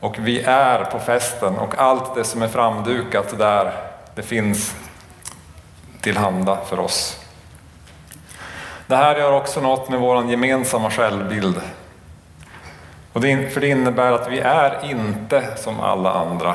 och 0.00 0.16
vi 0.18 0.40
är 0.40 0.84
på 0.84 0.98
festen 0.98 1.58
och 1.58 1.78
allt 1.78 2.14
det 2.14 2.24
som 2.24 2.42
är 2.42 2.48
framdukat 2.48 3.38
där, 3.38 3.72
det 4.14 4.22
finns 4.22 4.74
tillhanda 6.00 6.58
för 6.66 6.80
oss. 6.80 7.16
Det 8.86 8.96
här 8.96 9.16
gör 9.16 9.32
också 9.32 9.60
något 9.60 9.88
med 9.88 10.00
vår 10.00 10.30
gemensamma 10.30 10.90
självbild. 10.90 11.60
Och 13.12 13.20
det, 13.20 13.54
för 13.54 13.60
det 13.60 13.68
innebär 13.68 14.12
att 14.12 14.28
vi 14.28 14.38
är 14.38 14.90
inte 14.90 15.56
som 15.56 15.80
alla 15.80 16.12
andra. 16.12 16.54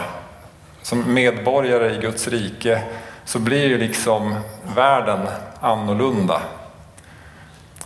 Som 0.81 1.13
medborgare 1.13 1.95
i 1.95 1.97
Guds 1.97 2.27
rike 2.27 2.81
så 3.25 3.39
blir 3.39 3.67
ju 3.67 3.77
liksom 3.77 4.35
världen 4.75 5.27
annorlunda. 5.59 6.41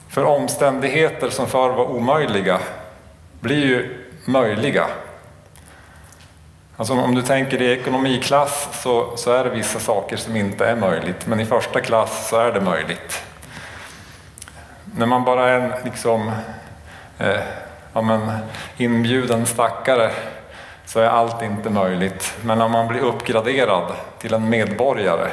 För 0.09 0.23
omständigheter 0.25 1.29
som 1.29 1.47
förr 1.47 1.69
var 1.69 1.85
omöjliga 1.85 2.59
blir 3.39 3.65
ju 3.65 4.07
möjliga. 4.25 4.87
Alltså 6.79 6.93
om 6.93 7.15
du 7.15 7.21
tänker 7.21 7.61
i 7.61 7.71
ekonomiklass 7.71 8.69
så, 8.71 9.17
så 9.17 9.31
är 9.31 9.43
det 9.43 9.49
vissa 9.49 9.79
saker 9.79 10.17
som 10.17 10.35
inte 10.35 10.65
är 10.65 10.75
möjligt, 10.75 11.27
men 11.27 11.39
i 11.39 11.45
första 11.45 11.81
klass 11.81 12.29
så 12.29 12.37
är 12.39 12.51
det 12.51 12.61
möjligt. 12.61 13.23
När 14.95 15.05
man 15.05 15.23
bara 15.23 15.49
är 15.49 15.59
en 15.59 15.73
liksom, 15.83 16.31
eh, 17.17 17.39
ja, 17.93 18.01
men, 18.01 18.31
inbjuden 18.77 19.45
stackare 19.45 20.11
så 20.85 20.99
är 20.99 21.07
allt 21.07 21.41
inte 21.41 21.69
möjligt. 21.69 22.37
Men 22.41 22.61
om 22.61 22.71
man 22.71 22.87
blir 22.87 23.01
uppgraderad 23.01 23.93
till 24.19 24.33
en 24.33 24.49
medborgare, 24.49 25.31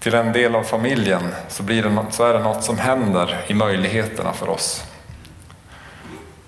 till 0.00 0.14
en 0.14 0.32
del 0.32 0.54
av 0.54 0.62
familjen, 0.62 1.34
så, 1.48 1.62
blir 1.62 1.82
det 1.82 1.90
något, 1.90 2.14
så 2.14 2.24
är 2.24 2.32
det 2.32 2.40
något 2.40 2.64
som 2.64 2.78
händer 2.78 3.44
i 3.46 3.54
möjligheterna 3.54 4.32
för 4.32 4.48
oss. 4.48 4.84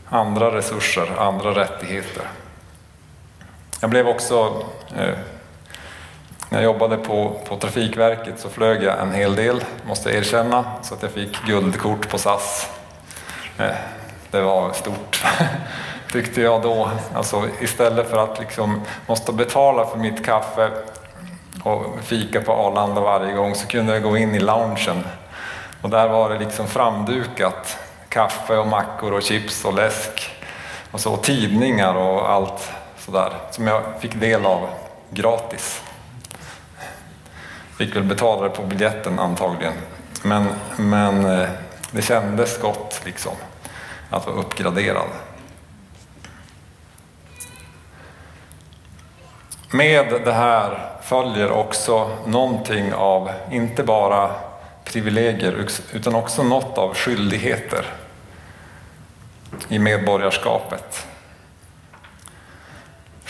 Andra 0.09 0.57
resurser, 0.57 1.09
andra 1.19 1.51
rättigheter. 1.51 2.25
Jag 3.85 3.91
blev 3.91 4.09
också, 4.09 4.63
eh, 4.97 5.15
när 6.49 6.59
jag 6.59 6.65
jobbade 6.65 6.97
på, 6.97 7.41
på 7.49 7.57
Trafikverket 7.57 8.41
så 8.41 8.49
flög 8.49 8.83
jag 8.83 9.01
en 9.01 9.13
hel 9.13 9.35
del, 9.35 9.65
måste 9.87 10.09
jag 10.09 10.19
erkänna, 10.19 10.65
så 10.83 10.95
att 10.95 11.03
jag 11.03 11.11
fick 11.11 11.45
guldkort 11.47 12.09
på 12.09 12.19
SAS. 12.19 12.71
Eh, 13.59 13.75
det 14.31 14.41
var 14.41 14.73
stort, 14.73 15.25
tyckte 16.13 16.41
jag 16.41 16.63
då. 16.63 16.91
Alltså, 17.15 17.49
istället 17.61 18.11
för 18.11 18.25
att 18.25 18.41
liksom 18.41 18.81
måste 19.07 19.33
betala 19.33 19.87
för 19.87 19.99
mitt 19.99 20.25
kaffe 20.25 20.71
och 21.63 21.85
fika 22.03 22.41
på 22.41 22.53
Arlanda 22.53 23.01
varje 23.01 23.33
gång 23.33 23.55
så 23.55 23.67
kunde 23.67 23.93
jag 23.93 24.03
gå 24.03 24.17
in 24.17 24.35
i 24.35 24.41
loungen 24.41 25.05
och 25.83 25.91
där 25.91 26.09
var 26.09 26.31
det 26.31 26.39
liksom 26.39 26.67
framdukat 26.67 27.79
kaffe 28.09 28.57
och 28.57 28.67
mackor 28.67 29.13
och 29.13 29.23
chips 29.23 29.65
och 29.65 29.75
läsk 29.75 30.31
och 30.91 31.01
så 31.01 31.13
och 31.13 31.23
tidningar 31.23 31.95
och 31.95 32.31
allt 32.31 32.74
sådär 33.05 33.33
som 33.51 33.67
jag 33.67 33.83
fick 34.01 34.15
del 34.15 34.47
av 34.47 34.69
gratis. 35.11 35.83
Fick 37.79 37.97
väl 37.97 38.03
betala 38.03 38.43
det 38.43 38.51
på 38.51 38.63
biljetten 38.63 39.19
antagligen. 39.19 39.73
Men, 40.23 40.47
men 40.77 41.25
eh, 41.25 41.49
det 41.91 42.03
kändes 42.03 42.61
gott 42.61 43.03
liksom 43.05 43.33
att 44.11 44.27
vara 44.27 44.37
uppgraderad. 44.37 45.09
Med 49.71 50.21
det 50.25 50.33
här 50.33 50.93
följer 51.03 51.51
också 51.51 52.11
någonting 52.27 52.95
av, 52.95 53.31
inte 53.51 53.83
bara 53.83 54.31
privilegier, 54.85 55.67
utan 55.93 56.15
också 56.15 56.43
något 56.43 56.79
av 56.79 56.95
skyldigheter 56.95 57.87
i 59.69 59.79
medborgarskapet. 59.79 61.07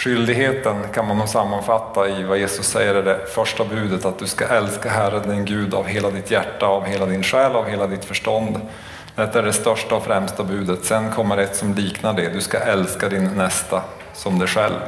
Skyldigheten 0.04 0.76
kan 0.94 1.08
man 1.08 1.18
nog 1.18 1.28
sammanfatta 1.28 2.08
i 2.08 2.22
vad 2.22 2.38
Jesus 2.38 2.66
säger 2.66 2.94
är 2.94 3.02
det 3.02 3.26
första 3.26 3.64
budet, 3.64 4.04
att 4.04 4.18
du 4.18 4.26
ska 4.26 4.46
älska 4.46 4.90
Herren 4.90 5.28
din 5.28 5.44
Gud 5.44 5.74
av 5.74 5.86
hela 5.86 6.10
ditt 6.10 6.30
hjärta, 6.30 6.66
av 6.66 6.84
hela 6.84 7.06
din 7.06 7.22
själ, 7.22 7.52
av 7.52 7.68
hela 7.68 7.86
ditt 7.86 8.04
förstånd 8.04 8.60
detta 9.16 9.38
är 9.38 9.42
det 9.42 9.52
största 9.52 9.94
och 9.94 10.04
främsta 10.04 10.44
budet. 10.44 10.84
Sen 10.84 11.10
kommer 11.12 11.36
ett 11.36 11.56
som 11.56 11.74
liknar 11.74 12.12
det. 12.12 12.28
Du 12.28 12.40
ska 12.40 12.58
älska 12.58 13.08
din 13.08 13.24
nästa 13.24 13.82
som 14.12 14.38
dig 14.38 14.48
själv. 14.48 14.80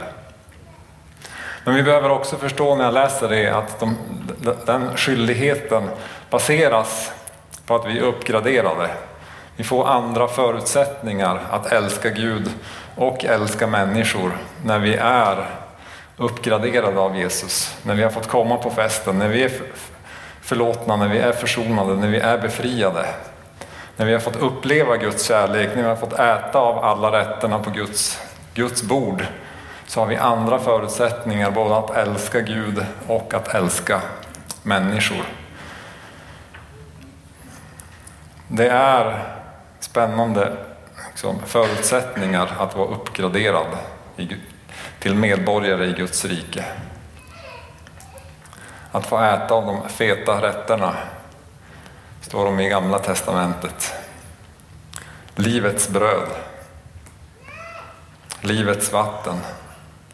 Men 1.64 1.74
vi 1.74 1.82
behöver 1.82 2.10
också 2.10 2.36
förstå 2.36 2.74
när 2.74 2.84
jag 2.84 2.94
läser 2.94 3.28
det 3.28 3.48
att 3.48 3.80
de, 3.80 3.96
den 4.66 4.96
skyldigheten 4.96 5.82
baseras 6.30 7.12
på 7.66 7.74
att 7.74 7.86
vi 7.86 7.98
är 7.98 8.02
uppgraderade. 8.02 8.90
Vi 9.56 9.64
får 9.64 9.88
andra 9.88 10.28
förutsättningar 10.28 11.40
att 11.50 11.72
älska 11.72 12.10
Gud 12.10 12.50
och 12.96 13.24
älska 13.24 13.66
människor 13.66 14.32
när 14.64 14.78
vi 14.78 14.94
är 14.94 15.46
uppgraderade 16.16 17.00
av 17.00 17.16
Jesus. 17.16 17.76
När 17.82 17.94
vi 17.94 18.02
har 18.02 18.10
fått 18.10 18.28
komma 18.28 18.56
på 18.56 18.70
festen, 18.70 19.18
när 19.18 19.28
vi 19.28 19.44
är 19.44 19.52
förlåtna, 20.40 20.96
när 20.96 21.08
vi 21.08 21.18
är 21.18 21.32
försonade, 21.32 21.94
när 21.94 22.08
vi 22.08 22.18
är 22.18 22.38
befriade. 22.38 23.06
När 23.96 24.06
vi 24.06 24.12
har 24.12 24.20
fått 24.20 24.36
uppleva 24.36 24.96
Guds 24.96 25.24
kärlek, 25.24 25.70
när 25.74 25.82
vi 25.82 25.88
har 25.88 25.96
fått 25.96 26.12
äta 26.12 26.58
av 26.58 26.84
alla 26.84 27.12
rätterna 27.12 27.58
på 27.58 27.70
Guds, 27.70 28.20
Guds 28.54 28.82
bord, 28.82 29.26
så 29.86 30.00
har 30.00 30.06
vi 30.06 30.16
andra 30.16 30.58
förutsättningar 30.58 31.50
både 31.50 31.76
att 31.76 31.96
älska 31.96 32.40
Gud 32.40 32.86
och 33.06 33.34
att 33.34 33.54
älska 33.54 34.00
människor. 34.62 35.24
Det 38.48 38.68
är 38.68 39.35
spännande 39.90 40.56
liksom, 41.10 41.38
förutsättningar 41.46 42.56
att 42.58 42.76
vara 42.76 42.88
uppgraderad 42.88 43.66
till 44.98 45.14
medborgare 45.14 45.86
i 45.86 45.92
Guds 45.92 46.24
rike. 46.24 46.64
Att 48.92 49.06
få 49.06 49.20
äta 49.20 49.54
av 49.54 49.66
de 49.66 49.88
feta 49.88 50.42
rätterna 50.42 50.94
står 52.20 52.44
de 52.44 52.60
i 52.60 52.68
Gamla 52.68 52.98
Testamentet. 52.98 53.94
Livets 55.34 55.88
bröd, 55.88 56.28
livets 58.40 58.92
vatten, 58.92 59.36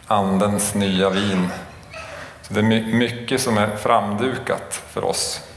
Andens 0.06 0.74
nya 0.74 1.10
vin. 1.10 1.48
Så 2.42 2.54
det 2.54 2.60
är 2.60 2.94
mycket 2.94 3.40
som 3.40 3.58
är 3.58 3.76
framdukat 3.76 4.82
för 4.88 5.04
oss. 5.04 5.51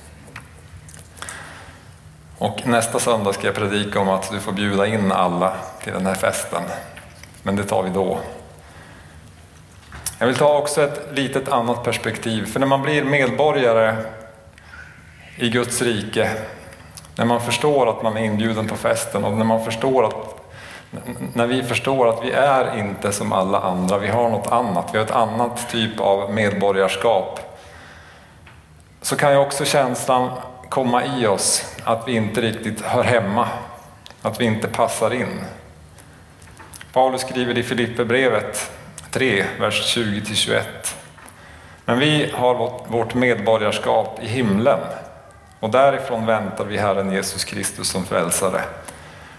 Och 2.46 2.68
nästa 2.68 3.00
söndag 3.00 3.34
ska 3.34 3.48
jag 3.48 3.56
predika 3.56 4.00
om 4.00 4.10
att 4.10 4.32
du 4.32 4.40
får 4.40 4.52
bjuda 4.52 4.88
in 4.88 5.12
alla 5.12 5.54
till 5.84 5.94
den 5.94 6.06
här 6.06 6.16
festen. 6.16 6.64
Men 7.44 7.56
det 7.56 7.64
tar 7.64 7.84
vi 7.84 7.90
då. 7.90 8.20
Jag 10.20 10.28
vill 10.28 10.36
ta 10.36 10.58
också 10.58 10.84
ett 10.84 11.02
litet 11.12 11.50
annat 11.50 11.84
perspektiv, 11.84 12.46
för 12.46 12.60
när 12.60 12.68
man 12.68 12.82
blir 12.82 13.04
medborgare 13.04 13.96
i 15.38 15.50
Guds 15.50 15.82
rike 15.82 16.30
När 17.16 17.26
man 17.26 17.42
förstår 17.42 17.90
att 17.90 18.04
man 18.04 18.18
är 18.18 18.22
inbjuden 18.22 18.68
på 18.68 18.76
festen 18.76 19.26
och 19.26 19.38
när 19.38 19.46
man 19.46 19.66
förstår 19.66 20.06
att 20.06 20.36
när 21.34 21.48
vi 21.48 21.64
förstår 21.64 22.10
att 22.10 22.24
vi 22.24 22.32
är 22.32 22.80
inte 22.80 23.12
som 23.12 23.34
alla 23.34 23.60
andra, 23.60 23.98
vi 23.98 24.08
har 24.08 24.30
något 24.30 24.52
annat, 24.52 24.90
vi 24.94 24.98
har 24.98 25.06
ett 25.06 25.12
annat 25.12 25.70
typ 25.72 26.00
av 26.00 26.34
medborgarskap. 26.34 27.40
Så 29.02 29.16
kan 29.16 29.32
ju 29.32 29.38
också 29.38 29.66
känslan 29.66 30.30
komma 30.70 31.06
i 31.06 31.28
oss 31.28 31.76
att 31.84 32.08
vi 32.08 32.16
inte 32.16 32.42
riktigt 32.42 32.82
hör 32.82 33.04
hemma, 33.04 33.48
att 34.22 34.42
vi 34.42 34.46
inte 34.46 34.68
passar 34.68 35.14
in. 35.14 35.42
Paulus 36.94 37.22
skriver 37.22 37.58
i 37.58 37.64
Filipperbrevet 37.64 38.72
3, 39.12 39.46
vers 39.60 39.98
20-21. 39.98 40.62
Men 41.86 42.00
vi 42.00 42.32
har 42.36 42.56
vårt 42.88 43.14
medborgarskap 43.14 44.20
i 44.24 44.28
himlen 44.28 44.80
och 45.60 45.70
därifrån 45.70 46.26
väntar 46.26 46.66
vi 46.66 46.78
Herren 46.78 47.12
Jesus 47.12 47.44
Kristus 47.44 47.88
som 47.88 48.06
frälsare. 48.06 48.62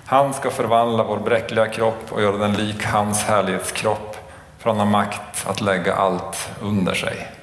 Han 0.05 0.35
ska 0.35 0.51
förvandla 0.51 1.05
vår 1.05 1.19
bräckliga 1.19 1.67
kropp 1.67 2.13
och 2.13 2.23
göra 2.23 2.37
den 2.37 2.53
lik 2.53 2.85
hans 2.85 3.25
härlighetskropp, 3.25 4.17
för 4.59 4.71
han 4.71 4.79
har 4.79 4.87
makt 4.87 5.47
att 5.47 5.61
lägga 5.61 5.95
allt 5.95 6.51
under 6.61 6.95
sig. 6.95 7.36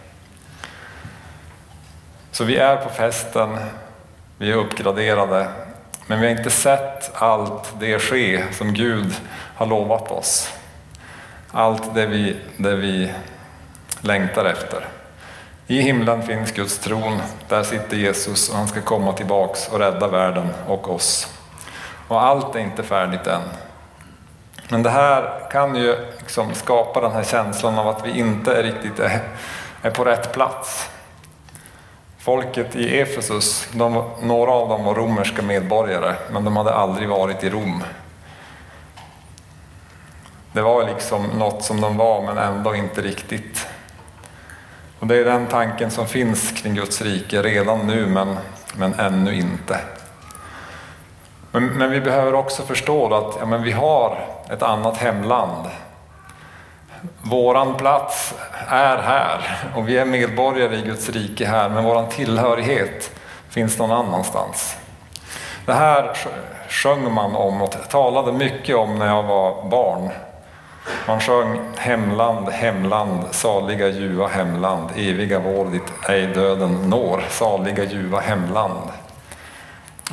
Så 2.33 2.43
vi 2.43 2.57
är 2.57 2.77
på 2.77 2.89
festen, 2.89 3.57
vi 4.37 4.51
är 4.51 4.55
uppgraderade, 4.55 5.47
men 6.07 6.19
vi 6.19 6.27
har 6.27 6.37
inte 6.37 6.49
sett 6.49 7.11
allt 7.21 7.73
det 7.79 7.99
ske 7.99 8.43
som 8.51 8.73
Gud 8.73 9.13
har 9.55 9.65
lovat 9.65 10.11
oss. 10.11 10.53
Allt 11.51 11.95
det 11.95 12.05
vi, 12.05 12.35
det 12.57 12.75
vi 12.75 13.11
längtar 14.01 14.45
efter. 14.45 14.87
I 15.67 15.81
himlen 15.81 16.23
finns 16.23 16.51
Guds 16.51 16.79
tron, 16.79 17.21
där 17.49 17.63
sitter 17.63 17.97
Jesus 17.97 18.49
och 18.49 18.55
han 18.55 18.67
ska 18.67 18.81
komma 18.81 19.13
tillbaks 19.13 19.67
och 19.67 19.79
rädda 19.79 20.07
världen 20.07 20.49
och 20.67 20.89
oss. 20.89 21.33
Och 22.07 22.23
allt 22.23 22.55
är 22.55 22.59
inte 22.59 22.83
färdigt 22.83 23.27
än. 23.27 23.41
Men 24.69 24.83
det 24.83 24.89
här 24.89 25.49
kan 25.51 25.75
ju 25.75 25.95
liksom 26.19 26.53
skapa 26.53 27.01
den 27.01 27.11
här 27.11 27.23
känslan 27.23 27.79
av 27.79 27.87
att 27.87 28.05
vi 28.05 28.19
inte 28.19 28.55
är 28.55 28.63
riktigt 28.63 28.99
är, 28.99 29.19
är 29.81 29.91
på 29.91 30.05
rätt 30.05 30.33
plats. 30.33 30.89
Folket 32.23 32.75
i 32.75 32.99
Efesus, 32.99 33.67
de, 33.71 34.03
några 34.21 34.51
av 34.51 34.69
dem 34.69 34.83
var 34.83 34.95
romerska 34.95 35.41
medborgare, 35.41 36.15
men 36.31 36.43
de 36.43 36.57
hade 36.57 36.73
aldrig 36.73 37.09
varit 37.09 37.43
i 37.43 37.49
Rom. 37.49 37.83
Det 40.53 40.61
var 40.61 40.87
liksom 40.87 41.23
något 41.23 41.63
som 41.63 41.81
de 41.81 41.97
var, 41.97 42.21
men 42.21 42.37
ändå 42.37 42.75
inte 42.75 43.01
riktigt. 43.01 43.67
Och 44.99 45.07
det 45.07 45.15
är 45.15 45.25
den 45.25 45.47
tanken 45.47 45.91
som 45.91 46.07
finns 46.07 46.51
kring 46.51 46.75
Guds 46.75 47.01
rike 47.01 47.41
redan 47.41 47.87
nu, 47.87 48.05
men, 48.05 48.37
men 48.75 48.93
ännu 48.93 49.35
inte. 49.35 49.79
Men, 51.51 51.65
men 51.65 51.91
vi 51.91 52.01
behöver 52.01 52.33
också 52.33 52.63
förstå 52.63 53.13
att 53.13 53.35
ja, 53.39 53.45
men 53.45 53.63
vi 53.63 53.71
har 53.71 54.27
ett 54.49 54.63
annat 54.63 54.97
hemland. 54.97 55.69
Våran 57.21 57.75
plats 57.75 58.33
är 58.67 58.97
här 58.97 59.41
och 59.75 59.89
vi 59.89 59.97
är 59.97 60.05
medborgare 60.05 60.75
i 60.75 60.81
Guds 60.81 61.09
rike 61.09 61.45
här, 61.45 61.69
men 61.69 61.83
våran 61.83 62.09
tillhörighet 62.09 63.11
finns 63.49 63.79
någon 63.79 63.91
annanstans. 63.91 64.77
Det 65.65 65.73
här 65.73 66.17
sjöng 66.69 67.13
man 67.13 67.35
om 67.35 67.61
och 67.61 67.75
talade 67.89 68.31
mycket 68.31 68.75
om 68.75 68.99
när 68.99 69.07
jag 69.07 69.23
var 69.23 69.69
barn. 69.69 70.09
Man 71.07 71.19
sjöng 71.19 71.59
Hemland, 71.77 72.49
hemland, 72.49 73.23
saliga 73.31 73.87
ljuva 73.87 74.27
hemland, 74.27 74.89
eviga 74.95 75.39
vår 75.39 75.65
dit 75.65 75.93
ej 76.09 76.27
döden 76.27 76.89
når, 76.89 77.23
saliga 77.29 77.83
ljuva 77.83 78.19
hemland. 78.19 78.89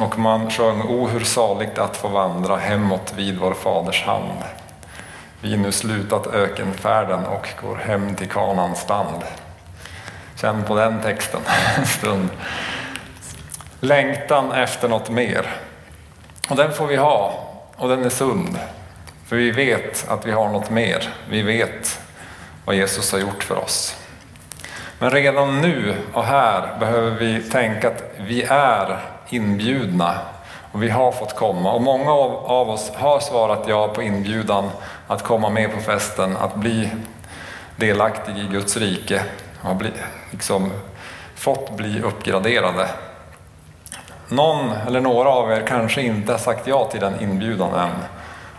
Och 0.00 0.18
man 0.18 0.50
sjöng 0.50 0.82
O 0.82 1.08
hur 1.08 1.20
saligt 1.20 1.78
att 1.78 1.96
få 1.96 2.08
vandra 2.08 2.56
hemåt 2.56 3.12
vid 3.16 3.38
vår 3.38 3.54
faders 3.54 4.04
hand. 4.04 4.44
Vi 5.42 5.56
nu 5.56 5.72
slutat 5.72 6.26
ökenfärden 6.26 7.26
och 7.26 7.48
går 7.62 7.76
hem 7.76 8.14
till 8.14 8.28
Kanans 8.28 8.88
land. 8.88 9.22
Känn 10.36 10.64
på 10.64 10.74
den 10.74 11.02
texten 11.02 11.40
en 11.78 11.86
stund. 11.86 12.28
Längtan 13.80 14.52
efter 14.52 14.88
något 14.88 15.10
mer. 15.10 15.46
Och 16.50 16.56
den 16.56 16.72
får 16.72 16.86
vi 16.86 16.96
ha, 16.96 17.48
och 17.76 17.88
den 17.88 18.04
är 18.04 18.08
sund. 18.08 18.58
För 19.26 19.36
vi 19.36 19.50
vet 19.50 20.08
att 20.08 20.26
vi 20.26 20.32
har 20.32 20.48
något 20.48 20.70
mer. 20.70 21.08
Vi 21.28 21.42
vet 21.42 22.00
vad 22.64 22.76
Jesus 22.76 23.12
har 23.12 23.18
gjort 23.18 23.44
för 23.44 23.58
oss. 23.58 23.96
Men 24.98 25.10
redan 25.10 25.60
nu 25.60 25.94
och 26.12 26.24
här 26.24 26.76
behöver 26.80 27.10
vi 27.10 27.42
tänka 27.42 27.88
att 27.88 28.02
vi 28.18 28.42
är 28.48 28.98
inbjudna 29.28 30.14
och 30.72 30.82
vi 30.82 30.88
har 30.88 31.12
fått 31.12 31.36
komma. 31.36 31.72
Och 31.72 31.82
många 31.82 32.10
av 32.12 32.70
oss 32.70 32.92
har 32.94 33.20
svarat 33.20 33.64
ja 33.68 33.88
på 33.88 34.02
inbjudan 34.02 34.70
att 35.10 35.22
komma 35.22 35.50
med 35.50 35.72
på 35.72 35.80
festen, 35.80 36.36
att 36.36 36.54
bli 36.54 36.90
delaktig 37.76 38.38
i 38.38 38.48
Guds 38.52 38.76
rike, 38.76 39.22
har 39.60 39.74
bli, 39.74 39.90
liksom, 40.30 40.70
fått 41.34 41.76
bli 41.76 42.02
uppgraderade. 42.02 42.88
Någon 44.28 44.70
eller 44.86 45.00
några 45.00 45.28
av 45.28 45.52
er 45.52 45.66
kanske 45.66 46.02
inte 46.02 46.32
har 46.32 46.38
sagt 46.38 46.66
ja 46.66 46.84
till 46.84 47.00
den 47.00 47.20
inbjudan 47.20 47.74
än. 47.74 47.90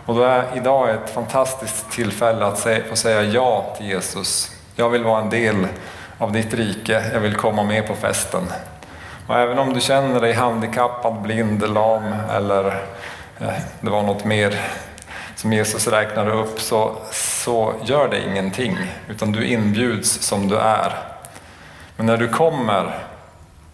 Och 0.06 0.14
då 0.14 0.22
är 0.22 0.44
idag 0.54 0.90
ett 0.90 1.10
fantastiskt 1.10 1.90
tillfälle 1.90 2.46
att 2.46 2.66
få 2.88 2.96
säga 2.96 3.22
ja 3.22 3.74
till 3.76 3.86
Jesus. 3.86 4.50
Jag 4.76 4.88
vill 4.88 5.04
vara 5.04 5.20
en 5.20 5.30
del 5.30 5.66
av 6.18 6.32
ditt 6.32 6.54
rike, 6.54 7.10
jag 7.12 7.20
vill 7.20 7.34
komma 7.34 7.62
med 7.62 7.86
på 7.86 7.94
festen. 7.94 8.42
Och 9.26 9.38
även 9.38 9.58
om 9.58 9.74
du 9.74 9.80
känner 9.80 10.20
dig 10.20 10.32
handikappad, 10.32 11.22
blind, 11.22 11.74
lam 11.74 12.14
eller 12.30 12.66
eh, 13.40 13.52
det 13.80 13.90
var 13.90 14.02
något 14.02 14.24
mer 14.24 14.58
som 15.42 15.52
Jesus 15.52 15.86
räknade 15.86 16.32
upp 16.32 16.60
så, 16.60 16.96
så 17.12 17.74
gör 17.84 18.08
det 18.08 18.24
ingenting, 18.24 18.78
utan 19.08 19.32
du 19.32 19.46
inbjuds 19.46 20.10
som 20.10 20.48
du 20.48 20.56
är. 20.56 20.92
Men 21.96 22.06
när 22.06 22.16
du 22.16 22.28
kommer 22.28 22.98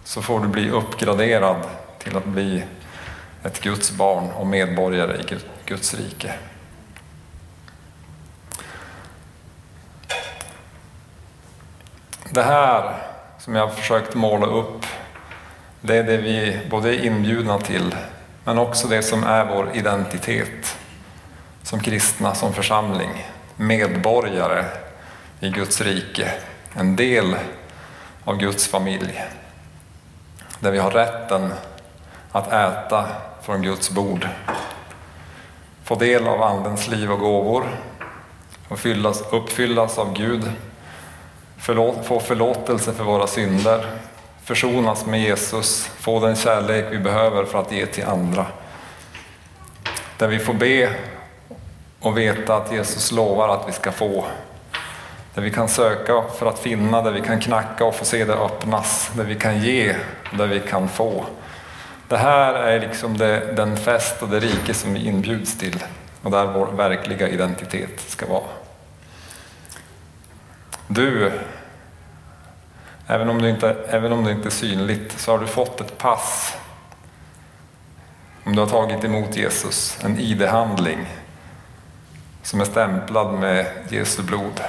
så 0.04 0.22
får 0.22 0.40
du 0.40 0.48
bli 0.48 0.70
uppgraderad 0.70 1.56
till 1.98 2.16
att 2.16 2.24
bli 2.24 2.64
ett 3.44 3.60
Guds 3.60 3.90
barn 3.90 4.30
och 4.30 4.46
medborgare 4.46 5.16
i 5.16 5.38
Guds 5.66 5.94
rike. 5.94 6.34
Det 12.30 12.42
här 12.42 12.94
som 13.38 13.54
jag 13.54 13.66
har 13.66 13.74
försökt 13.74 14.14
måla 14.14 14.46
upp, 14.46 14.86
det 15.80 15.96
är 15.96 16.04
det 16.04 16.16
vi 16.16 16.60
både 16.70 16.94
är 16.94 17.04
inbjudna 17.04 17.58
till, 17.58 17.94
men 18.44 18.58
också 18.58 18.88
det 18.88 19.02
som 19.02 19.24
är 19.24 19.44
vår 19.44 19.70
identitet 19.74 20.76
som 21.68 21.80
kristna, 21.80 22.34
som 22.34 22.52
församling, 22.52 23.26
medborgare 23.56 24.64
i 25.40 25.50
Guds 25.50 25.80
rike, 25.80 26.32
en 26.74 26.96
del 26.96 27.36
av 28.24 28.36
Guds 28.36 28.68
familj, 28.68 29.24
där 30.60 30.70
vi 30.70 30.78
har 30.78 30.90
rätten 30.90 31.52
att 32.32 32.52
äta 32.52 33.06
från 33.42 33.62
Guds 33.62 33.90
bord, 33.90 34.28
få 35.84 35.94
del 35.94 36.28
av 36.28 36.42
Andens 36.42 36.88
liv 36.88 37.12
och 37.12 37.20
gåvor 37.20 37.64
och 38.68 38.78
fyllas, 38.78 39.22
uppfyllas 39.32 39.98
av 39.98 40.12
Gud 40.12 40.52
förlåt, 41.58 42.06
få 42.06 42.20
förlåtelse 42.20 42.92
för 42.92 43.04
våra 43.04 43.26
synder, 43.26 43.86
försonas 44.44 45.06
med 45.06 45.20
Jesus, 45.20 45.90
få 45.98 46.20
den 46.20 46.36
kärlek 46.36 46.84
vi 46.90 46.98
behöver 46.98 47.44
för 47.44 47.60
att 47.60 47.72
ge 47.72 47.86
till 47.86 48.04
andra. 48.04 48.46
Där 50.18 50.28
vi 50.28 50.38
får 50.38 50.54
be 50.54 50.94
och 52.00 52.18
veta 52.18 52.56
att 52.56 52.72
Jesus 52.72 53.12
lovar 53.12 53.48
att 53.48 53.68
vi 53.68 53.72
ska 53.72 53.92
få. 53.92 54.24
Där 55.34 55.42
vi 55.42 55.50
kan 55.50 55.68
söka 55.68 56.22
för 56.38 56.46
att 56.46 56.58
finna, 56.58 57.02
där 57.02 57.12
vi 57.12 57.20
kan 57.20 57.40
knacka 57.40 57.84
och 57.84 57.94
få 57.94 58.04
se 58.04 58.24
det 58.24 58.34
öppnas, 58.34 59.10
där 59.14 59.24
vi 59.24 59.34
kan 59.34 59.62
ge 59.62 59.96
där 60.32 60.46
vi 60.46 60.60
kan 60.60 60.88
få. 60.88 61.24
Det 62.08 62.16
här 62.16 62.54
är 62.54 62.80
liksom 62.80 63.18
det, 63.18 63.52
den 63.52 63.76
fest 63.76 64.22
och 64.22 64.28
det 64.28 64.40
rike 64.40 64.74
som 64.74 64.94
vi 64.94 65.06
inbjuds 65.06 65.58
till 65.58 65.84
och 66.22 66.30
där 66.30 66.46
vår 66.46 66.66
verkliga 66.66 67.28
identitet 67.28 68.00
ska 68.00 68.26
vara. 68.26 68.48
Du, 70.86 71.32
även 73.06 73.28
om, 73.28 73.42
du 73.42 73.50
inte, 73.50 73.76
även 73.88 74.12
om 74.12 74.24
det 74.24 74.32
inte 74.32 74.48
är 74.48 74.50
synligt, 74.50 75.20
så 75.20 75.30
har 75.30 75.38
du 75.38 75.46
fått 75.46 75.80
ett 75.80 75.98
pass. 75.98 76.56
Om 78.44 78.54
du 78.56 78.60
har 78.60 78.68
tagit 78.68 79.04
emot 79.04 79.36
Jesus, 79.36 79.98
en 80.04 80.18
ID-handling 80.18 81.06
som 82.48 82.60
är 82.60 82.64
stämplad 82.64 83.34
med 83.34 83.66
Jesu 83.88 84.22
blod. 84.22 84.60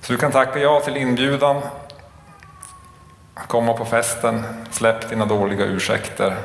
Så 0.00 0.12
du 0.12 0.18
kan 0.18 0.32
tacka 0.32 0.58
ja 0.58 0.80
till 0.80 0.96
inbjudan, 0.96 1.62
komma 3.34 3.72
på 3.72 3.84
festen, 3.84 4.44
släpp 4.70 5.08
dina 5.08 5.26
dåliga 5.26 5.64
ursäkter. 5.64 6.36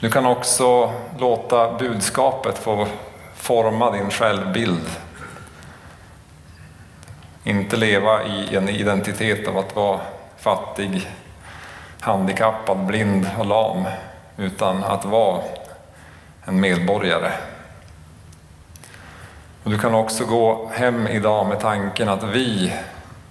Du 0.00 0.10
kan 0.10 0.26
också 0.26 0.92
låta 1.18 1.78
budskapet 1.78 2.58
få 2.58 2.86
forma 3.34 3.90
din 3.90 4.10
självbild. 4.10 4.90
Inte 7.44 7.76
leva 7.76 8.24
i 8.24 8.56
en 8.56 8.68
identitet 8.68 9.48
av 9.48 9.58
att 9.58 9.76
vara 9.76 10.00
fattig, 10.36 11.10
handikappad, 12.00 12.86
blind 12.86 13.30
och 13.38 13.46
lam, 13.46 13.84
utan 14.40 14.84
att 14.84 15.04
vara 15.04 15.42
en 16.44 16.60
medborgare. 16.60 17.32
Och 19.64 19.70
du 19.70 19.78
kan 19.78 19.94
också 19.94 20.24
gå 20.24 20.70
hem 20.74 21.06
idag 21.06 21.46
med 21.46 21.60
tanken 21.60 22.08
att 22.08 22.22
vi 22.22 22.72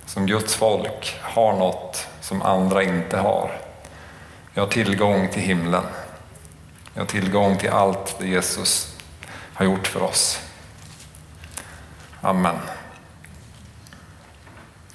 som 0.05 0.25
Guds 0.25 0.55
folk 0.55 1.19
har 1.21 1.53
något 1.53 2.07
som 2.21 2.41
andra 2.41 2.83
inte 2.83 3.17
har. 3.17 3.51
Vi 4.53 4.61
har 4.61 4.67
tillgång 4.67 5.27
till 5.27 5.41
himlen. 5.41 5.83
Vi 6.93 6.99
har 6.99 7.07
tillgång 7.07 7.57
till 7.57 7.69
allt 7.69 8.15
det 8.19 8.27
Jesus 8.27 8.97
har 9.53 9.65
gjort 9.65 9.87
för 9.87 10.03
oss. 10.03 10.41
Amen. 12.21 12.55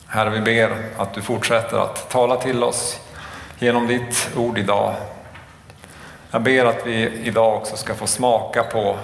Herre, 0.07 0.31
vi 0.31 0.41
ber 0.41 0.89
att 0.99 1.15
du 1.15 1.23
fortsätter 1.23 1.79
att 1.79 2.11
tala 2.11 2.37
till 2.37 2.65
oss 2.65 3.01
genom 3.59 3.87
ditt 3.87 4.31
ord 4.37 4.59
idag. 4.59 4.95
Jag 6.35 6.43
ber 6.43 6.65
att 6.65 6.87
vi 6.87 7.21
idag 7.25 7.57
också 7.57 7.77
ska 7.77 7.95
få 7.95 8.07
smaka 8.07 8.63
på 8.63 8.97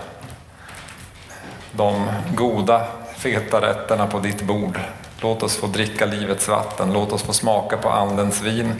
de 1.72 2.06
goda, 2.34 2.86
feta 3.16 3.60
rätterna 3.60 4.06
på 4.06 4.18
ditt 4.18 4.42
bord. 4.42 4.80
Låt 5.20 5.42
oss 5.42 5.56
få 5.56 5.66
dricka 5.66 6.06
livets 6.06 6.48
vatten, 6.48 6.92
låt 6.92 7.12
oss 7.12 7.22
få 7.22 7.32
smaka 7.32 7.76
på 7.76 7.88
Andens 7.88 8.42
vin, 8.42 8.74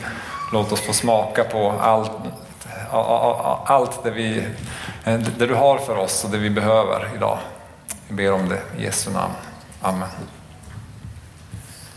låt 0.52 0.72
oss 0.72 0.80
få 0.80 0.92
smaka 0.92 1.44
på 1.44 1.70
allt, 1.80 2.10
allt 3.64 4.02
det, 4.02 4.10
vi, 4.10 4.46
eh, 5.04 5.18
det 5.18 5.46
du 5.46 5.54
har 5.54 5.78
för 5.78 5.96
oss 5.96 6.24
och 6.24 6.30
det 6.30 6.38
vi 6.38 6.50
behöver 6.50 7.10
idag. 7.14 7.38
Vi 8.08 8.14
ber 8.14 8.32
om 8.32 8.48
det 8.48 8.60
i 8.78 8.84
Jesu 8.84 9.10
namn. 9.10 9.34
Amen. 9.82 10.08